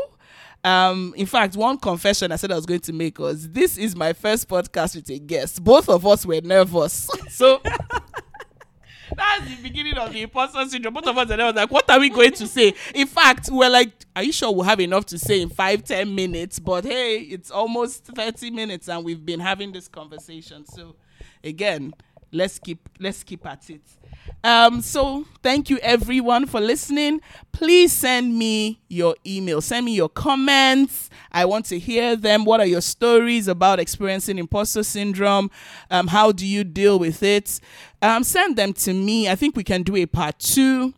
um, 0.64 1.14
in 1.18 1.26
fact, 1.26 1.56
one 1.56 1.78
confession 1.78 2.32
I 2.32 2.36
said 2.36 2.52
I 2.52 2.56
was 2.56 2.66
going 2.66 2.82
to 2.82 2.94
make 2.94 3.18
was 3.18 3.50
this 3.50 3.78
is 3.78 3.96
my 3.96 4.14
first 4.14 4.48
podcast 4.48 4.96
with 4.96 5.10
a 5.10 5.20
guest. 5.20 5.64
Both 5.64 5.90
of 5.90 6.06
us 6.06 6.26
were 6.26 6.42
nervous. 6.42 7.10
so 7.30 7.62
that's 9.16 9.48
the 9.48 9.58
beginning 9.64 9.98
of 9.98 10.14
the 10.14 10.22
imposter 10.22 10.64
syndrome. 10.66 10.94
Both 10.94 11.08
of 11.08 11.18
us 11.18 11.30
were 11.30 11.38
nervous. 11.38 11.56
like, 11.56 11.72
what 11.72 11.90
are 11.90 12.00
we 12.00 12.10
going 12.10 12.34
to 12.34 12.48
say? 12.48 12.74
In 12.94 13.08
fact, 13.08 13.50
we're 13.52 13.70
like, 13.70 13.92
are 14.16 14.24
you 14.24 14.32
sure 14.32 14.54
we'll 14.54 14.64
have 14.64 14.80
enough 14.80 15.06
to 15.08 15.18
say 15.20 15.42
in 15.42 15.50
five, 15.50 15.84
ten 15.84 16.14
minutes? 16.14 16.60
But 16.60 16.86
hey, 16.86 17.18
it's 17.20 17.50
almost 17.50 18.06
30 18.06 18.52
minutes 18.52 18.88
and 18.88 19.04
we've 19.04 19.26
been 19.26 19.40
having 19.40 19.72
this 19.72 19.88
conversation. 19.88 20.66
So 20.66 20.96
again, 21.44 21.94
let's 22.32 22.60
keep 22.60 22.88
let's 23.00 23.24
keep 23.24 23.46
at 23.48 23.70
it. 23.70 23.82
Um, 24.44 24.82
so 24.82 25.26
thank 25.44 25.70
you 25.70 25.78
everyone 25.80 26.48
for 26.48 26.60
listening. 26.60 27.22
Please 27.52 27.92
send 27.92 28.38
me 28.38 28.82
your 28.88 29.16
email, 29.26 29.62
send 29.62 29.86
me 29.86 29.96
your 29.96 30.10
comments. 30.10 31.10
I 31.32 31.46
want 31.46 31.66
to 31.68 31.78
hear 31.80 32.16
them. 32.16 32.46
What 32.46 32.60
are 32.60 32.66
your 32.66 32.82
stories 32.82 33.48
about 33.48 33.80
experiencing 33.80 34.38
imposter 34.38 34.84
syndrome? 34.84 35.52
Um, 35.92 36.08
how 36.08 36.32
do 36.32 36.46
you 36.46 36.64
deal 36.64 36.98
with 36.98 37.22
it? 37.22 37.60
Um, 38.02 38.24
send 38.24 38.56
them 38.56 38.74
to 38.74 38.94
me. 38.94 39.30
I 39.30 39.36
think 39.36 39.56
we 39.56 39.64
can 39.64 39.84
do 39.84 39.96
a 39.96 40.06
part 40.08 40.40
two 40.40 40.94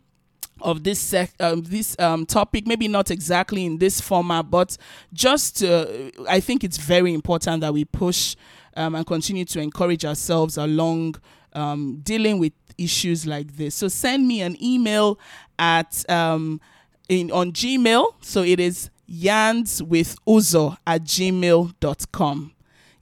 of 0.60 0.82
this 0.82 0.98
sec- 0.98 1.34
um, 1.40 1.62
this 1.62 1.98
um, 1.98 2.24
topic 2.24 2.66
maybe 2.66 2.88
not 2.88 3.10
exactly 3.10 3.66
in 3.66 3.78
this 3.78 4.00
format 4.00 4.50
but 4.50 4.76
just 5.12 5.62
uh, 5.64 5.84
i 6.28 6.38
think 6.38 6.62
it's 6.62 6.78
very 6.78 7.12
important 7.12 7.60
that 7.60 7.74
we 7.74 7.84
push 7.84 8.36
um, 8.76 8.94
and 8.94 9.06
continue 9.06 9.44
to 9.44 9.60
encourage 9.60 10.04
ourselves 10.04 10.56
along 10.56 11.16
um, 11.54 12.00
dealing 12.02 12.38
with 12.38 12.52
issues 12.78 13.26
like 13.26 13.56
this. 13.56 13.74
So 13.74 13.88
send 13.88 14.26
me 14.26 14.42
an 14.42 14.62
email 14.62 15.18
at 15.58 16.08
um, 16.10 16.60
in 17.08 17.30
on 17.30 17.52
Gmail. 17.52 18.14
So 18.20 18.42
it 18.42 18.60
is 18.60 18.90
yarnz 19.10 19.82
with 19.82 20.16
uzo 20.26 20.76
at 20.86 21.02
gmail.com. 21.04 22.52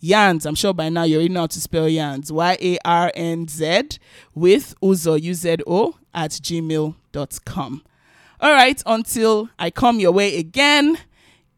Yarnz, 0.03 0.47
I'm 0.47 0.57
sure 0.57 0.75
by 0.75 0.89
now 0.89 1.05
you 1.05 1.17
already 1.17 1.33
know 1.33 1.41
how 1.41 1.47
to 1.47 1.61
spell 1.61 1.85
yarnz. 1.85 2.31
Y 2.31 2.59
A 2.61 2.79
R 2.85 3.13
N 3.15 3.47
Z 3.47 3.99
with 4.35 4.75
uzo, 4.83 5.21
U 5.21 5.35
Z 5.35 5.59
O, 5.67 5.95
at 6.13 6.33
gmail.com. 6.33 7.83
All 8.41 8.51
right, 8.51 8.83
until 8.87 9.51
I 9.57 9.71
come 9.71 10.01
your 10.01 10.11
way 10.11 10.37
again, 10.37 10.99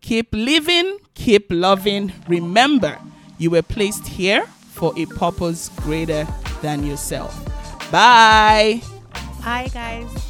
keep 0.02 0.28
living, 0.32 0.98
keep 1.14 1.46
loving. 1.50 2.12
Remember, 2.28 2.98
you 3.38 3.50
were 3.50 3.62
placed 3.62 4.06
here 4.06 4.44
for 4.44 4.92
a 4.98 5.06
purpose 5.06 5.70
greater 5.76 6.26
than 6.60 6.84
yourself. 6.84 7.53
Bye. 7.94 8.80
Bye, 9.44 9.70
guys. 9.72 10.23